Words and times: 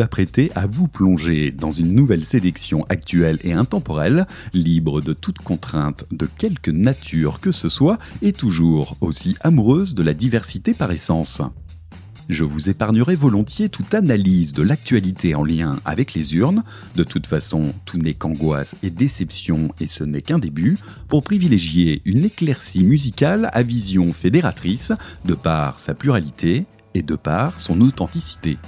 à 0.00 0.66
vous 0.66 0.86
plonger 0.88 1.50
dans 1.50 1.70
une 1.70 1.92
nouvelle 1.92 2.24
sélection 2.24 2.84
actuelle 2.88 3.38
et 3.42 3.52
intemporelle, 3.52 4.26
libre 4.52 5.00
de 5.00 5.12
toute 5.12 5.38
contrainte 5.38 6.04
de 6.12 6.26
quelque 6.26 6.70
nature 6.70 7.40
que 7.40 7.52
ce 7.52 7.68
soit 7.68 7.98
et 8.22 8.32
toujours 8.32 8.96
aussi 9.00 9.36
amoureuse 9.40 9.94
de 9.94 10.02
la 10.02 10.14
diversité 10.14 10.72
par 10.74 10.92
essence. 10.92 11.42
Je 12.28 12.44
vous 12.44 12.68
épargnerai 12.68 13.16
volontiers 13.16 13.70
toute 13.70 13.94
analyse 13.94 14.52
de 14.52 14.62
l'actualité 14.62 15.34
en 15.34 15.44
lien 15.44 15.80
avec 15.84 16.14
les 16.14 16.34
urnes, 16.34 16.62
de 16.94 17.02
toute 17.02 17.26
façon 17.26 17.72
tout 17.84 17.98
n'est 17.98 18.14
qu'angoisse 18.14 18.76
et 18.82 18.90
déception 18.90 19.70
et 19.80 19.86
ce 19.86 20.04
n'est 20.04 20.22
qu'un 20.22 20.38
début, 20.38 20.78
pour 21.08 21.22
privilégier 21.22 22.02
une 22.04 22.24
éclaircie 22.24 22.84
musicale 22.84 23.50
à 23.52 23.62
vision 23.62 24.12
fédératrice 24.12 24.92
de 25.24 25.34
par 25.34 25.80
sa 25.80 25.94
pluralité 25.94 26.66
et 26.94 27.02
de 27.02 27.16
par 27.16 27.58
son 27.58 27.80
authenticité 27.80 28.58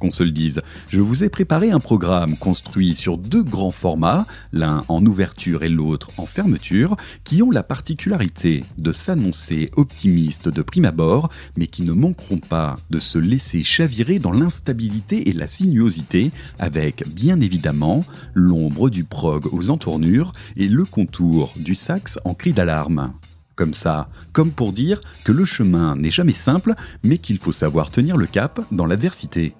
qu'on 0.00 0.10
se 0.10 0.24
le 0.24 0.32
dise. 0.32 0.62
Je 0.88 1.00
vous 1.00 1.22
ai 1.22 1.28
préparé 1.28 1.70
un 1.70 1.78
programme 1.78 2.36
construit 2.36 2.94
sur 2.94 3.18
deux 3.18 3.44
grands 3.44 3.70
formats, 3.70 4.26
l'un 4.52 4.84
en 4.88 5.04
ouverture 5.06 5.62
et 5.62 5.68
l'autre 5.68 6.10
en 6.16 6.26
fermeture, 6.26 6.96
qui 7.22 7.42
ont 7.42 7.52
la 7.52 7.62
particularité 7.62 8.64
de 8.78 8.90
s'annoncer 8.90 9.70
optimistes 9.76 10.48
de 10.48 10.62
prime 10.62 10.86
abord, 10.86 11.30
mais 11.56 11.68
qui 11.68 11.82
ne 11.82 11.92
manqueront 11.92 12.38
pas 12.38 12.76
de 12.90 12.98
se 12.98 13.18
laisser 13.18 13.62
chavirer 13.62 14.18
dans 14.18 14.32
l'instabilité 14.32 15.28
et 15.28 15.32
la 15.32 15.46
sinuosité, 15.46 16.32
avec 16.58 17.04
bien 17.08 17.40
évidemment 17.40 18.04
l'ombre 18.34 18.90
du 18.90 19.04
prog 19.04 19.46
aux 19.52 19.70
entournures 19.70 20.32
et 20.56 20.66
le 20.66 20.84
contour 20.84 21.52
du 21.56 21.74
sax 21.74 22.18
en 22.24 22.34
cri 22.34 22.52
d'alarme 22.52 23.12
comme 23.60 23.74
ça, 23.74 24.08
comme 24.32 24.52
pour 24.52 24.72
dire 24.72 25.02
que 25.22 25.32
le 25.32 25.44
chemin 25.44 25.94
n'est 25.94 26.10
jamais 26.10 26.32
simple, 26.32 26.72
mais 27.04 27.18
qu'il 27.18 27.36
faut 27.36 27.52
savoir 27.52 27.90
tenir 27.90 28.16
le 28.16 28.26
cap 28.26 28.58
dans 28.72 28.86
l'adversité. 28.86 29.54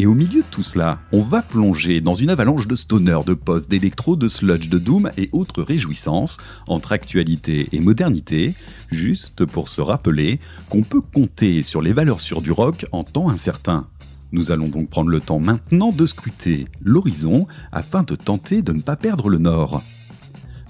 Et 0.00 0.06
au 0.06 0.14
milieu 0.14 0.42
de 0.42 0.46
tout 0.48 0.62
cela, 0.62 1.00
on 1.10 1.20
va 1.20 1.42
plonger 1.42 2.00
dans 2.00 2.14
une 2.14 2.30
avalanche 2.30 2.68
de 2.68 2.76
stoner, 2.76 3.18
de 3.26 3.34
post, 3.34 3.68
d'électro, 3.68 4.14
de 4.14 4.28
sludge, 4.28 4.68
de 4.68 4.78
doom 4.78 5.10
et 5.16 5.28
autres 5.32 5.60
réjouissances 5.60 6.38
entre 6.68 6.92
actualité 6.92 7.68
et 7.72 7.80
modernité, 7.80 8.54
juste 8.92 9.44
pour 9.44 9.66
se 9.66 9.80
rappeler 9.80 10.38
qu'on 10.68 10.84
peut 10.84 11.00
compter 11.00 11.64
sur 11.64 11.82
les 11.82 11.92
valeurs 11.92 12.20
sûres 12.20 12.42
du 12.42 12.52
rock 12.52 12.86
en 12.92 13.02
temps 13.02 13.28
incertain. 13.28 13.88
Nous 14.30 14.52
allons 14.52 14.68
donc 14.68 14.88
prendre 14.88 15.10
le 15.10 15.20
temps 15.20 15.40
maintenant 15.40 15.90
de 15.90 16.06
scruter 16.06 16.68
l'horizon 16.80 17.48
afin 17.72 18.04
de 18.04 18.14
tenter 18.14 18.62
de 18.62 18.72
ne 18.72 18.82
pas 18.82 18.96
perdre 18.96 19.28
le 19.28 19.38
nord. 19.38 19.82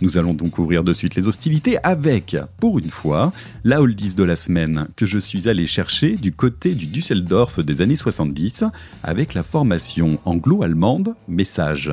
Nous 0.01 0.17
allons 0.17 0.33
donc 0.33 0.59
ouvrir 0.59 0.85
de 0.85 0.93
suite 0.93 1.17
les 1.17 1.27
hostilités 1.27 1.77
avec, 1.83 2.37
pour 2.61 2.79
une 2.79 2.91
fois, 2.91 3.33
la 3.65 3.81
oldies 3.81 4.15
de 4.15 4.23
la 4.23 4.37
semaine 4.37 4.87
que 4.95 5.07
je 5.07 5.19
suis 5.19 5.49
allé 5.49 5.67
chercher 5.67 6.15
du 6.15 6.31
côté 6.31 6.77
du 6.77 6.87
Düsseldorf 6.87 7.65
des 7.65 7.81
années 7.81 7.97
70 7.97 8.65
avec 9.03 9.35
la 9.35 9.43
formation 9.43 10.21
anglo-allemande 10.25 11.17
Message. 11.27 11.93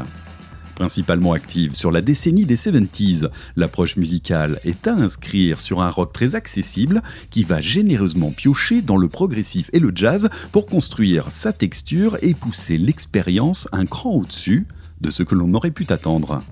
Principalement 0.75 1.33
active 1.33 1.73
sur 1.73 1.89
la 1.89 2.01
décennie 2.01 2.45
des 2.45 2.57
70s, 2.57 3.29
l'approche 3.55 3.95
musicale 3.95 4.59
est 4.65 4.87
à 4.87 4.93
inscrire 4.93 5.59
sur 5.59 5.81
un 5.81 5.89
rock 5.89 6.13
très 6.13 6.35
accessible 6.35 7.01
qui 7.31 7.43
va 7.43 7.59
généreusement 7.59 8.31
piocher 8.31 8.83
dans 8.83 8.97
le 8.97 9.07
progressif 9.07 9.69
et 9.73 9.79
le 9.79 9.91
jazz 9.95 10.29
pour 10.51 10.67
construire 10.67 11.31
sa 11.31 11.53
texture 11.53 12.17
et 12.21 12.35
pousser 12.35 12.77
l'expérience 12.77 13.67
un 13.71 13.85
cran 13.85 14.11
au-dessus 14.11 14.67
de 15.01 15.09
ce 15.09 15.23
que 15.23 15.33
l'on 15.33 15.53
aurait 15.55 15.71
pu 15.71 15.85
attendre. 15.89 16.43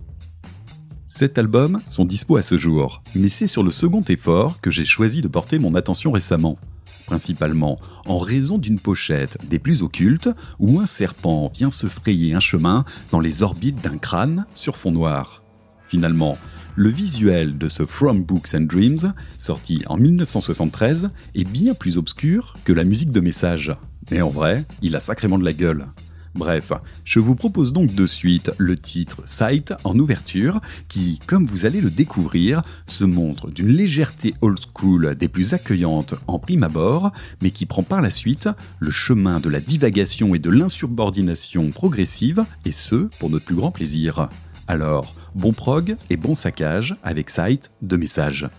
Sept 1.15 1.37
albums 1.37 1.79
sont 1.85 2.05
dispo 2.05 2.37
à 2.37 2.41
ce 2.41 2.57
jour, 2.57 3.03
mais 3.13 3.29
c'est 3.29 3.45
sur 3.45 3.61
le 3.61 3.69
second 3.69 4.01
effort 4.01 4.59
que 4.61 4.71
j'ai 4.71 4.83
choisi 4.83 5.21
de 5.21 5.27
porter 5.27 5.59
mon 5.59 5.75
attention 5.75 6.11
récemment. 6.11 6.57
Principalement 7.05 7.79
en 8.07 8.17
raison 8.17 8.57
d'une 8.57 8.79
pochette 8.79 9.37
des 9.47 9.59
plus 9.59 9.83
occultes 9.83 10.31
où 10.57 10.79
un 10.79 10.87
serpent 10.87 11.51
vient 11.53 11.69
se 11.69 11.85
frayer 11.85 12.33
un 12.33 12.39
chemin 12.39 12.83
dans 13.11 13.19
les 13.19 13.43
orbites 13.43 13.79
d'un 13.79 13.99
crâne 13.99 14.47
sur 14.55 14.75
fond 14.75 14.89
noir. 14.89 15.43
Finalement, 15.87 16.35
le 16.75 16.89
visuel 16.89 17.59
de 17.59 17.67
ce 17.67 17.85
From 17.85 18.23
Books 18.23 18.55
and 18.55 18.61
Dreams, 18.61 19.13
sorti 19.37 19.83
en 19.85 19.97
1973, 19.97 21.11
est 21.35 21.47
bien 21.47 21.75
plus 21.75 21.99
obscur 21.99 22.55
que 22.65 22.73
la 22.73 22.85
musique 22.85 23.11
de 23.11 23.19
message. 23.19 23.71
Mais 24.09 24.23
en 24.23 24.29
vrai, 24.29 24.65
il 24.81 24.95
a 24.95 24.99
sacrément 24.99 25.37
de 25.37 25.45
la 25.45 25.53
gueule. 25.53 25.85
Bref, 26.35 26.71
je 27.05 27.19
vous 27.19 27.35
propose 27.35 27.73
donc 27.73 27.93
de 27.93 28.07
suite 28.07 28.51
le 28.57 28.75
titre 28.75 29.21
Sight 29.25 29.73
en 29.83 29.97
ouverture, 29.99 30.61
qui, 30.87 31.19
comme 31.27 31.45
vous 31.45 31.67
allez 31.67 31.79
le 31.79 31.91
découvrir, 31.91 32.63
se 32.87 33.03
montre 33.03 33.51
d'une 33.51 33.67
légèreté 33.67 34.33
old 34.41 34.57
school 34.59 35.15
des 35.15 35.27
plus 35.27 35.53
accueillantes 35.53 36.15
en 36.25 36.39
prime 36.39 36.63
abord, 36.63 37.11
mais 37.43 37.51
qui 37.51 37.67
prend 37.67 37.83
par 37.83 38.01
la 38.01 38.09
suite 38.09 38.49
le 38.79 38.89
chemin 38.89 39.39
de 39.39 39.49
la 39.49 39.59
divagation 39.59 40.33
et 40.33 40.39
de 40.39 40.49
l'insubordination 40.49 41.69
progressive, 41.69 42.45
et 42.65 42.71
ce, 42.71 43.09
pour 43.19 43.29
notre 43.29 43.45
plus 43.45 43.55
grand 43.55 43.71
plaisir. 43.71 44.27
Alors, 44.67 45.13
bon 45.35 45.53
prog 45.53 45.97
et 46.09 46.17
bon 46.17 46.33
saccage 46.33 46.95
avec 47.03 47.29
Sight 47.29 47.69
de 47.83 47.97
message. 47.97 48.49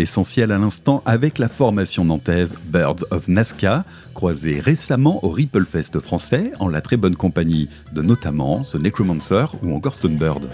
L'essentiel 0.00 0.50
à 0.50 0.56
l'instant 0.56 1.02
avec 1.04 1.36
la 1.36 1.50
formation 1.50 2.06
nantaise 2.06 2.56
Birds 2.64 3.04
of 3.10 3.28
Nazca, 3.28 3.84
croisée 4.14 4.58
récemment 4.58 5.22
au 5.22 5.28
Ripple 5.28 5.66
Fest 5.66 6.00
français 6.00 6.52
en 6.58 6.68
la 6.68 6.80
très 6.80 6.96
bonne 6.96 7.16
compagnie 7.16 7.68
de 7.92 8.00
notamment 8.00 8.62
The 8.62 8.76
Necromancer 8.76 9.44
ou 9.62 9.74
encore 9.74 9.92
Stonebird. 9.92 10.48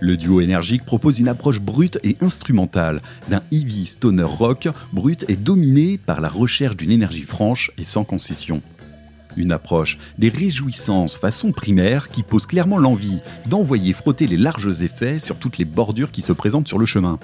Le 0.00 0.18
duo 0.18 0.42
énergique 0.42 0.84
propose 0.84 1.18
une 1.18 1.28
approche 1.28 1.58
brute 1.58 1.98
et 2.04 2.18
instrumentale 2.20 3.00
d'un 3.30 3.40
heavy 3.50 3.86
stoner 3.86 4.24
rock 4.24 4.68
brut 4.92 5.24
et 5.26 5.36
dominé 5.36 5.96
par 5.96 6.20
la 6.20 6.28
recherche 6.28 6.76
d'une 6.76 6.90
énergie 6.90 7.22
franche 7.22 7.70
et 7.78 7.84
sans 7.84 8.04
concession. 8.04 8.60
Une 9.38 9.52
approche 9.52 9.96
des 10.18 10.28
réjouissances 10.28 11.16
façon 11.16 11.50
primaire 11.50 12.10
qui 12.10 12.22
pose 12.22 12.44
clairement 12.44 12.76
l'envie 12.76 13.20
d'envoyer 13.46 13.94
frotter 13.94 14.26
les 14.26 14.36
larges 14.36 14.82
effets 14.82 15.18
sur 15.18 15.36
toutes 15.36 15.56
les 15.56 15.64
bordures 15.64 16.10
qui 16.10 16.20
se 16.20 16.34
présentent 16.34 16.68
sur 16.68 16.78
le 16.78 16.84
chemin. 16.84 17.18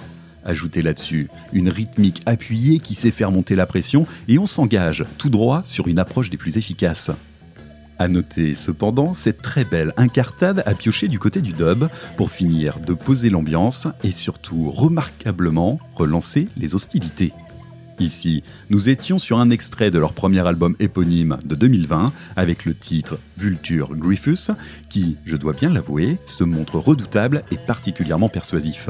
Ajoutez 0.44 0.82
là-dessus 0.82 1.28
une 1.52 1.68
rythmique 1.68 2.22
appuyée 2.26 2.80
qui 2.80 2.94
sait 2.94 3.10
faire 3.10 3.30
monter 3.30 3.54
la 3.54 3.66
pression 3.66 4.06
et 4.28 4.38
on 4.38 4.46
s'engage 4.46 5.04
tout 5.18 5.30
droit 5.30 5.62
sur 5.64 5.88
une 5.88 5.98
approche 5.98 6.30
des 6.30 6.36
plus 6.36 6.56
efficaces. 6.56 7.10
À 7.98 8.08
noter 8.08 8.56
cependant 8.56 9.14
cette 9.14 9.42
très 9.42 9.64
belle 9.64 9.92
incartade 9.96 10.64
à 10.66 10.74
piocher 10.74 11.06
du 11.06 11.20
côté 11.20 11.40
du 11.40 11.52
dub 11.52 11.84
pour 12.16 12.32
finir 12.32 12.80
de 12.80 12.94
poser 12.94 13.30
l'ambiance 13.30 13.86
et 14.02 14.10
surtout 14.10 14.70
remarquablement 14.70 15.78
relancer 15.94 16.48
les 16.56 16.74
hostilités. 16.74 17.32
Ici, 18.00 18.42
nous 18.70 18.88
étions 18.88 19.20
sur 19.20 19.38
un 19.38 19.50
extrait 19.50 19.92
de 19.92 20.00
leur 20.00 20.14
premier 20.14 20.44
album 20.44 20.74
éponyme 20.80 21.38
de 21.44 21.54
2020 21.54 22.12
avec 22.34 22.64
le 22.64 22.74
titre 22.74 23.20
Vulture 23.36 23.94
Griffus 23.94 24.50
qui, 24.88 25.16
je 25.24 25.36
dois 25.36 25.52
bien 25.52 25.70
l'avouer, 25.70 26.16
se 26.26 26.42
montre 26.42 26.78
redoutable 26.78 27.44
et 27.52 27.56
particulièrement 27.56 28.28
persuasif. 28.28 28.88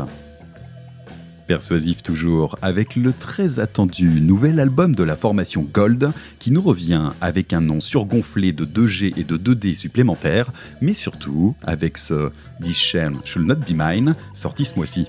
Persuasif 1.53 2.03
toujours, 2.03 2.57
avec 2.63 2.97
le 2.97 3.13
très 3.13 3.61
attendu 3.61 4.09
nouvel 4.23 4.59
album 4.59 4.95
de 4.95 5.05
la 5.05 5.17
formation 5.17 5.69
Gold, 5.71 6.11
qui 6.39 6.51
nous 6.51 6.63
revient 6.63 7.11
avec 7.21 7.53
un 7.53 7.61
nom 7.61 7.79
surgonflé 7.79 8.55
de 8.55 8.65
2G 8.65 9.13
et 9.19 9.23
de 9.23 9.37
2D 9.37 9.77
supplémentaires, 9.77 10.51
mais 10.81 10.95
surtout 10.95 11.55
avec 11.63 11.99
ce 11.99 12.31
This 12.63 12.79
Shame 12.79 13.19
Should 13.27 13.47
Not 13.47 13.57
Be 13.57 13.73
Mine, 13.77 14.15
sorti 14.33 14.65
ce 14.65 14.77
mois-ci. 14.77 15.07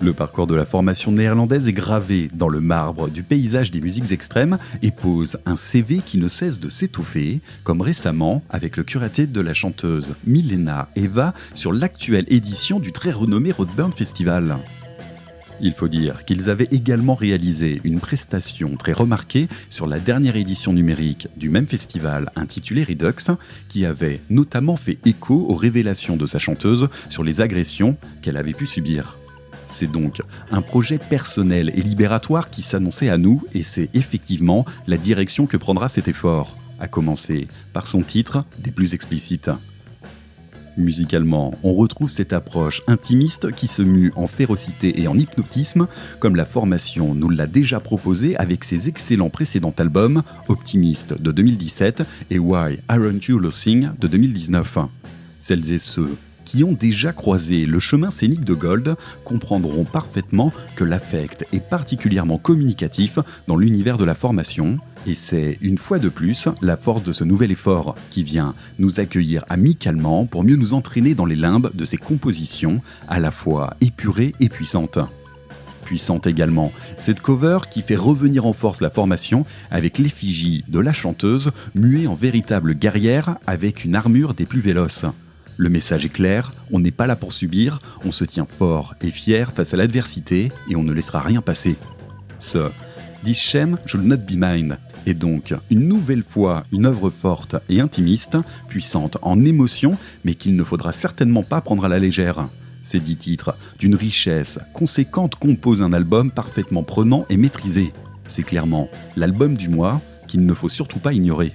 Le 0.00 0.12
parcours 0.12 0.48
de 0.48 0.56
la 0.56 0.66
formation 0.66 1.12
néerlandaise 1.12 1.68
est 1.68 1.72
gravé 1.72 2.28
dans 2.34 2.48
le 2.48 2.60
marbre 2.60 3.08
du 3.08 3.22
paysage 3.22 3.70
des 3.70 3.80
musiques 3.80 4.10
extrêmes 4.10 4.58
et 4.82 4.90
pose 4.90 5.38
un 5.46 5.54
CV 5.54 6.00
qui 6.04 6.18
ne 6.18 6.26
cesse 6.26 6.58
de 6.58 6.70
s'étouffer, 6.70 7.38
comme 7.62 7.82
récemment 7.82 8.42
avec 8.50 8.76
le 8.76 8.82
curaté 8.82 9.28
de 9.28 9.40
la 9.40 9.54
chanteuse 9.54 10.16
Milena 10.26 10.88
Eva 10.96 11.34
sur 11.54 11.72
l'actuelle 11.72 12.26
édition 12.26 12.80
du 12.80 12.90
très 12.90 13.12
renommé 13.12 13.52
Roadburn 13.52 13.92
Festival. 13.92 14.56
Il 15.60 15.72
faut 15.72 15.88
dire 15.88 16.24
qu'ils 16.24 16.50
avaient 16.50 16.68
également 16.70 17.14
réalisé 17.14 17.80
une 17.84 18.00
prestation 18.00 18.76
très 18.76 18.92
remarquée 18.92 19.48
sur 19.70 19.86
la 19.86 19.98
dernière 19.98 20.36
édition 20.36 20.72
numérique 20.72 21.28
du 21.36 21.48
même 21.48 21.66
festival 21.66 22.30
intitulé 22.36 22.84
Redux, 22.84 23.32
qui 23.68 23.86
avait 23.86 24.20
notamment 24.28 24.76
fait 24.76 24.98
écho 25.06 25.46
aux 25.48 25.54
révélations 25.54 26.16
de 26.16 26.26
sa 26.26 26.38
chanteuse 26.38 26.88
sur 27.08 27.24
les 27.24 27.40
agressions 27.40 27.96
qu'elle 28.20 28.36
avait 28.36 28.52
pu 28.52 28.66
subir. 28.66 29.16
C'est 29.68 29.90
donc 29.90 30.22
un 30.50 30.62
projet 30.62 30.98
personnel 30.98 31.72
et 31.74 31.82
libératoire 31.82 32.50
qui 32.50 32.62
s'annonçait 32.62 33.08
à 33.08 33.18
nous 33.18 33.42
et 33.54 33.62
c'est 33.62 33.88
effectivement 33.94 34.64
la 34.86 34.96
direction 34.96 35.46
que 35.46 35.56
prendra 35.56 35.88
cet 35.88 36.06
effort, 36.06 36.56
à 36.78 36.86
commencer 36.86 37.48
par 37.72 37.86
son 37.86 38.02
titre 38.02 38.44
des 38.58 38.70
plus 38.70 38.94
explicites. 38.94 39.50
Musicalement, 40.76 41.54
on 41.62 41.72
retrouve 41.72 42.10
cette 42.10 42.34
approche 42.34 42.82
intimiste 42.86 43.50
qui 43.52 43.66
se 43.66 43.80
mue 43.80 44.12
en 44.14 44.26
férocité 44.26 45.00
et 45.00 45.08
en 45.08 45.18
hypnotisme, 45.18 45.86
comme 46.18 46.36
la 46.36 46.44
formation 46.44 47.14
nous 47.14 47.30
l'a 47.30 47.46
déjà 47.46 47.80
proposé 47.80 48.36
avec 48.36 48.62
ses 48.62 48.86
excellents 48.86 49.30
précédents 49.30 49.74
albums, 49.78 50.22
Optimist 50.48 51.20
de 51.20 51.32
2017 51.32 52.02
et 52.30 52.38
Why 52.38 52.78
Aren't 52.88 53.26
You 53.28 53.38
Losing 53.38 53.88
de 53.98 54.06
2019. 54.06 54.78
Celles 55.38 55.72
et 55.72 55.78
ceux 55.78 56.14
qui 56.44 56.62
ont 56.62 56.72
déjà 56.72 57.12
croisé 57.12 57.66
le 57.66 57.78
chemin 57.78 58.10
scénique 58.10 58.44
de 58.44 58.54
Gold 58.54 58.96
comprendront 59.24 59.84
parfaitement 59.84 60.52
que 60.76 60.84
l'affect 60.84 61.44
est 61.52 61.66
particulièrement 61.66 62.38
communicatif 62.38 63.18
dans 63.48 63.56
l'univers 63.56 63.98
de 63.98 64.04
la 64.04 64.14
formation, 64.14 64.78
et 65.06 65.14
c'est 65.14 65.58
une 65.60 65.78
fois 65.78 65.98
de 65.98 66.08
plus 66.08 66.48
la 66.62 66.76
force 66.76 67.02
de 67.02 67.12
ce 67.12 67.24
nouvel 67.24 67.50
effort 67.50 67.94
qui 68.10 68.22
vient 68.24 68.54
nous 68.78 69.00
accueillir 69.00 69.44
amicalement 69.48 70.26
pour 70.26 70.44
mieux 70.44 70.56
nous 70.56 70.74
entraîner 70.74 71.14
dans 71.14 71.26
les 71.26 71.36
limbes 71.36 71.70
de 71.74 71.84
ces 71.84 71.96
compositions 71.96 72.82
à 73.08 73.20
la 73.20 73.30
fois 73.30 73.74
épurées 73.80 74.34
et 74.40 74.48
puissantes 74.48 74.98
puissante 75.86 76.26
également. 76.26 76.72
Cette 76.96 77.20
cover 77.20 77.60
qui 77.70 77.80
fait 77.80 77.94
revenir 77.94 78.44
en 78.44 78.52
force 78.52 78.80
la 78.80 78.90
formation 78.90 79.44
avec 79.70 79.98
l'effigie 79.98 80.64
de 80.66 80.80
la 80.80 80.92
chanteuse 80.92 81.52
muée 81.76 82.08
en 82.08 82.16
véritable 82.16 82.74
guerrière 82.74 83.36
avec 83.46 83.84
une 83.84 83.94
armure 83.94 84.34
des 84.34 84.46
plus 84.46 84.58
véloces. 84.58 85.06
Le 85.56 85.68
message 85.70 86.04
est 86.04 86.10
clair, 86.10 86.52
on 86.72 86.80
n'est 86.80 86.90
pas 86.90 87.06
là 87.06 87.14
pour 87.14 87.32
subir, 87.32 87.80
on 88.04 88.10
se 88.10 88.24
tient 88.24 88.46
fort 88.46 88.96
et 89.00 89.10
fier 89.10 89.52
face 89.52 89.74
à 89.74 89.76
l'adversité 89.76 90.50
et 90.68 90.74
on 90.74 90.82
ne 90.82 90.92
laissera 90.92 91.20
rien 91.20 91.40
passer. 91.40 91.76
Ce 92.40 92.68
This 93.24 93.40
Shame 93.40 93.78
Should 93.86 94.04
Not 94.04 94.18
Be 94.18 94.32
Mine 94.36 94.76
est 95.06 95.14
donc 95.14 95.54
une 95.70 95.88
nouvelle 95.88 96.24
fois 96.28 96.64
une 96.72 96.86
œuvre 96.86 97.10
forte 97.10 97.56
et 97.68 97.80
intimiste, 97.80 98.36
puissante 98.68 99.18
en 99.22 99.44
émotion, 99.44 99.96
mais 100.24 100.34
qu'il 100.34 100.56
ne 100.56 100.64
faudra 100.64 100.92
certainement 100.92 101.42
pas 101.42 101.60
prendre 101.60 101.84
à 101.84 101.88
la 101.88 101.98
légère. 101.98 102.48
Ces 102.82 103.00
dix 103.00 103.16
titres, 103.16 103.56
d'une 103.78 103.94
richesse 103.94 104.58
conséquente, 104.72 105.36
composent 105.36 105.82
un 105.82 105.92
album 105.92 106.30
parfaitement 106.30 106.82
prenant 106.82 107.26
et 107.30 107.36
maîtrisé. 107.36 107.92
C'est 108.28 108.42
clairement 108.42 108.88
l'album 109.16 109.56
du 109.56 109.68
mois 109.68 110.00
qu'il 110.28 110.44
ne 110.46 110.54
faut 110.54 110.68
surtout 110.68 110.98
pas 110.98 111.12
ignorer. 111.12 111.52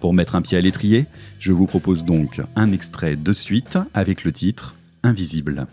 Pour 0.00 0.14
mettre 0.14 0.34
un 0.34 0.42
pied 0.42 0.58
à 0.58 0.60
l'étrier, 0.60 1.06
je 1.38 1.52
vous 1.52 1.66
propose 1.66 2.04
donc 2.04 2.40
un 2.56 2.72
extrait 2.72 3.16
de 3.16 3.32
suite 3.32 3.78
avec 3.94 4.24
le 4.24 4.32
titre 4.32 4.74
Invisible. 5.02 5.66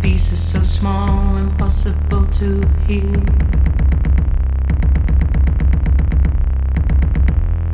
Pieces 0.00 0.40
so 0.40 0.62
small, 0.62 1.36
impossible 1.36 2.24
to 2.26 2.66
heal. 2.86 3.22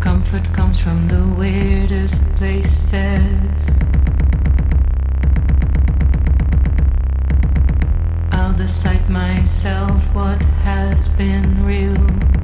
Comfort 0.00 0.52
comes 0.52 0.80
from 0.80 1.08
the 1.08 1.26
weirdest 1.38 2.22
places. 2.36 3.76
I'll 8.32 8.54
decide 8.54 9.08
myself 9.08 10.02
what 10.14 10.42
has 10.62 11.08
been 11.08 11.64
real. 11.64 12.43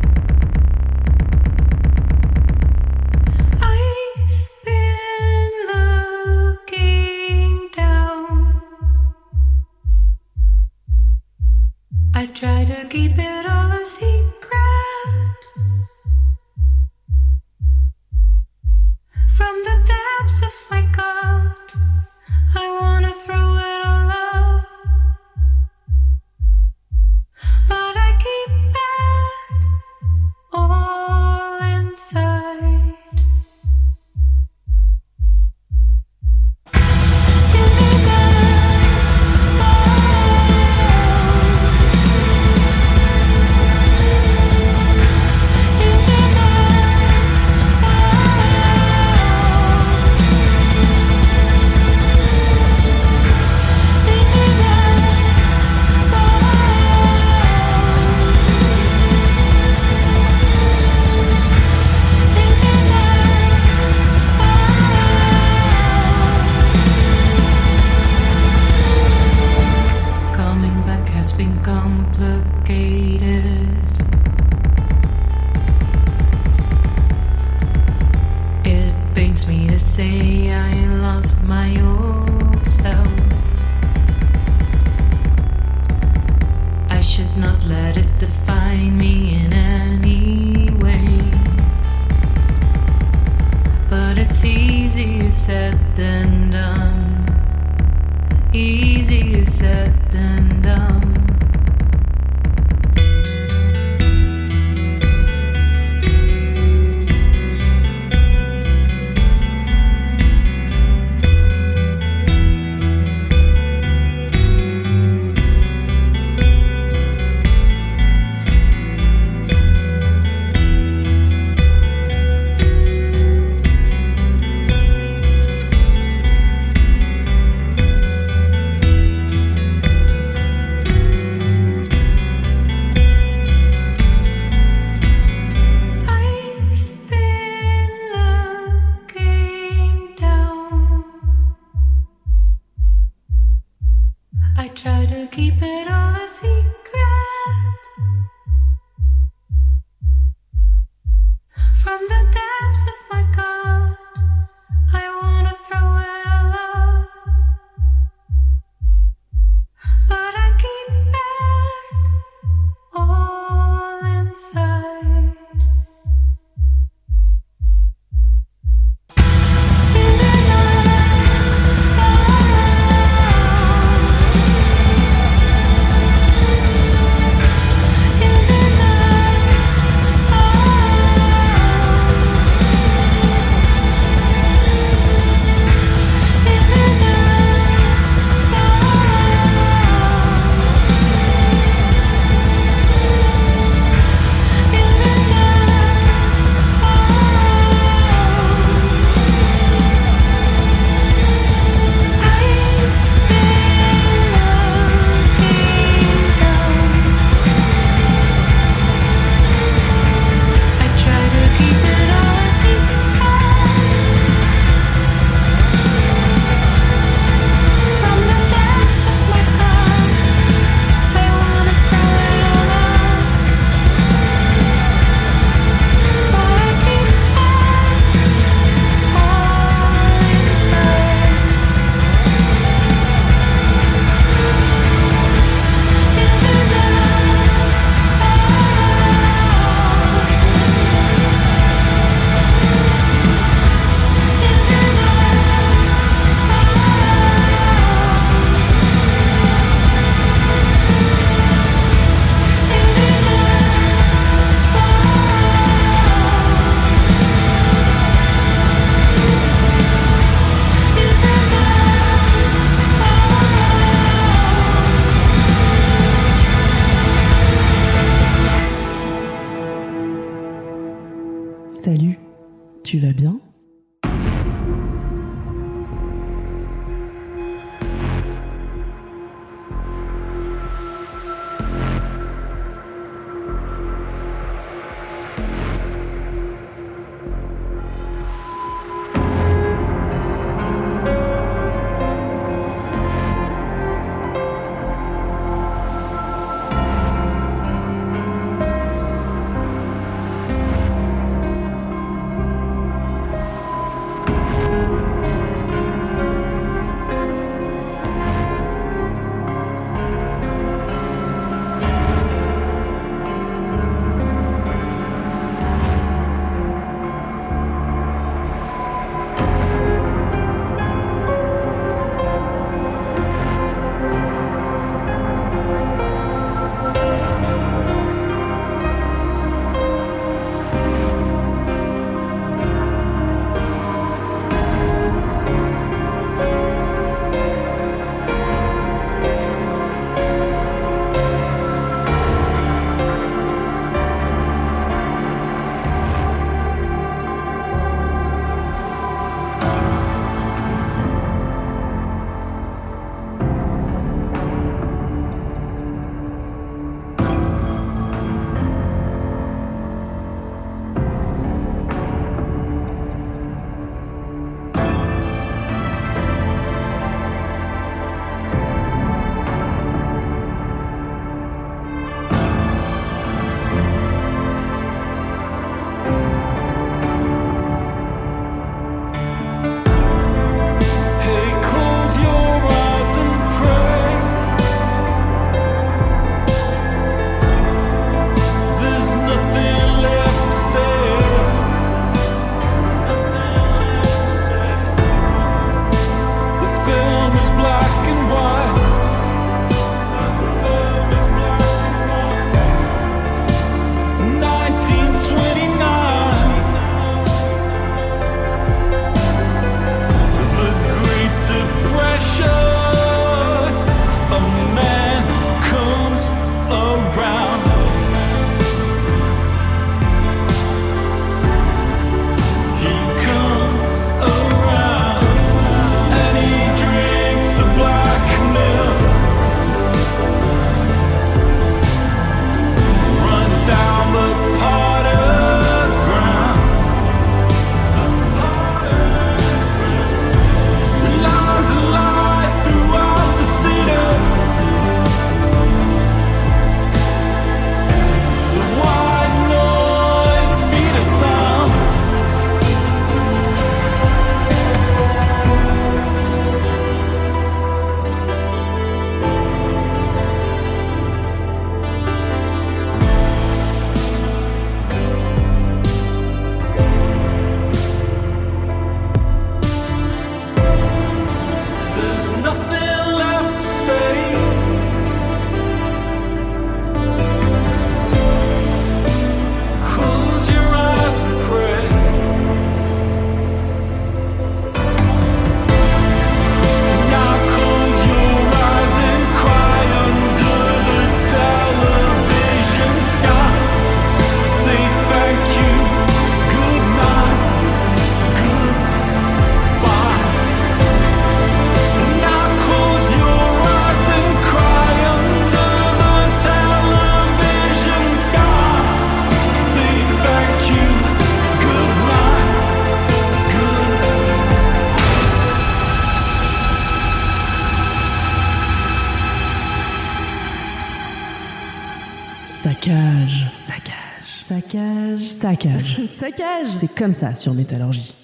Saccage. 526.21 526.67
C'est 526.75 526.95
comme 526.95 527.15
ça 527.15 527.35
sur 527.35 527.55
Métallurgie. 527.55 528.15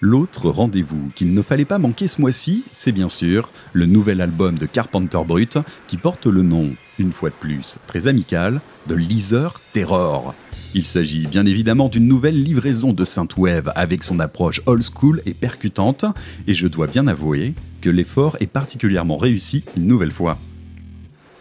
L'autre 0.00 0.50
rendez-vous 0.50 1.08
qu'il 1.14 1.32
ne 1.32 1.42
fallait 1.42 1.64
pas 1.64 1.78
manquer 1.78 2.08
ce 2.08 2.20
mois-ci, 2.20 2.64
c'est 2.72 2.90
bien 2.90 3.06
sûr 3.08 3.50
le 3.72 3.86
nouvel 3.86 4.20
album 4.20 4.58
de 4.58 4.66
Carpenter 4.66 5.20
Brut 5.26 5.58
qui 5.86 5.96
porte 5.96 6.26
le 6.26 6.42
nom, 6.42 6.70
une 6.98 7.12
fois 7.12 7.30
de 7.30 7.34
plus, 7.34 7.76
très 7.86 8.08
amical, 8.08 8.60
de 8.88 8.96
Leaser 8.96 9.48
Terror. 9.72 10.34
Il 10.74 10.84
s'agit 10.84 11.26
bien 11.28 11.46
évidemment 11.46 11.88
d'une 11.88 12.06
nouvelle 12.06 12.42
livraison 12.42 12.92
de 12.92 13.04
Synthwave 13.04 13.72
avec 13.76 14.02
son 14.02 14.18
approche 14.18 14.60
old 14.66 14.82
school 14.82 15.22
et 15.26 15.34
percutante, 15.34 16.04
et 16.48 16.54
je 16.54 16.66
dois 16.66 16.88
bien 16.88 17.06
avouer 17.06 17.54
que 17.80 17.90
l'effort 17.90 18.36
est 18.40 18.46
particulièrement 18.46 19.16
réussi 19.16 19.64
une 19.76 19.86
nouvelle 19.86 20.12
fois. 20.12 20.38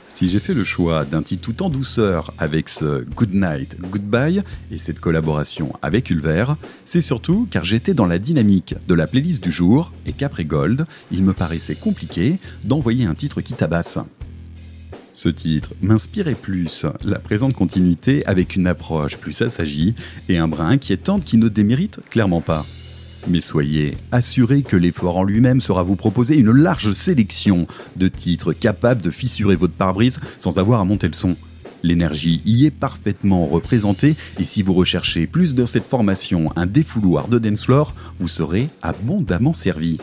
Si 0.09 0.29
j'ai 0.29 0.39
fait 0.39 0.53
le 0.53 0.63
choix 0.63 1.05
d'un 1.05 1.21
titre 1.21 1.41
tout 1.41 1.63
en 1.63 1.69
douceur 1.69 2.33
avec 2.37 2.69
ce 2.69 3.03
Good 3.03 3.33
Night, 3.33 3.77
Goodbye 3.79 4.41
et 4.71 4.77
cette 4.77 4.99
collaboration 4.99 5.73
avec 5.81 6.09
Ulver, 6.09 6.45
c'est 6.85 7.01
surtout 7.01 7.47
car 7.51 7.63
j'étais 7.63 7.93
dans 7.93 8.05
la 8.05 8.17
dynamique 8.17 8.75
de 8.87 8.93
la 8.93 9.05
playlist 9.05 9.43
du 9.43 9.51
jour 9.51 9.91
et 10.05 10.13
qu'après 10.13 10.45
Gold, 10.45 10.85
il 11.11 11.23
me 11.23 11.33
paraissait 11.33 11.75
compliqué 11.75 12.37
d'envoyer 12.63 13.05
un 13.05 13.15
titre 13.15 13.41
qui 13.41 13.53
tabasse. 13.53 13.99
Ce 15.13 15.29
titre 15.29 15.73
m'inspirait 15.81 16.35
plus 16.35 16.85
la 17.03 17.19
présente 17.19 17.53
continuité 17.53 18.25
avec 18.27 18.55
une 18.55 18.67
approche 18.67 19.17
plus 19.17 19.41
assagie 19.41 19.95
et 20.29 20.37
un 20.37 20.47
brin 20.47 20.69
inquiétante 20.69 21.25
qui 21.25 21.37
ne 21.37 21.49
démérite 21.49 21.99
clairement 22.09 22.41
pas. 22.41 22.65
Mais 23.29 23.41
soyez 23.41 23.97
assurés 24.11 24.61
que 24.61 24.77
l'effort 24.77 25.17
en 25.17 25.23
lui-même 25.23 25.59
sera 25.59 25.83
vous 25.83 25.97
proposer 25.97 26.37
une 26.37 26.51
large 26.51 26.93
sélection 26.93 27.67
de 27.97 28.07
titres 28.07 28.53
capables 28.53 29.01
de 29.01 29.11
fissurer 29.11 29.55
votre 29.55 29.73
pare-brise 29.73 30.19
sans 30.37 30.59
avoir 30.59 30.79
à 30.79 30.85
monter 30.85 31.07
le 31.07 31.13
son. 31.13 31.35
L'énergie 31.83 32.41
y 32.45 32.65
est 32.65 32.71
parfaitement 32.71 33.45
représentée 33.45 34.15
et 34.39 34.45
si 34.45 34.63
vous 34.63 34.73
recherchez 34.73 35.27
plus 35.27 35.55
de 35.55 35.65
cette 35.65 35.85
formation 35.85 36.51
un 36.55 36.65
défouloir 36.65 37.27
de 37.27 37.37
dance 37.37 37.65
floor, 37.65 37.93
vous 38.17 38.29
serez 38.29 38.69
abondamment 38.81 39.53
servi. 39.53 39.97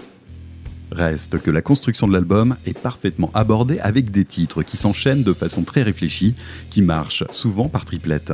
Reste 0.93 1.41
que 1.41 1.51
la 1.51 1.63
construction 1.63 2.07
de 2.07 2.13
l'album 2.13 2.57
est 2.67 2.79
parfaitement 2.79 3.31
abordée 3.35 3.81
avec 3.81 4.11
des 4.11 4.25
titres 4.25 4.63
qui 4.63 4.77
s'enchaînent 4.77 5.25
de 5.25 5.33
façon 5.33 5.63
très 5.63 5.83
réfléchie, 5.83 6.35
qui 6.71 6.83
marchent 6.83 7.25
souvent 7.31 7.69
par 7.69 7.85
triplette. 7.85 8.33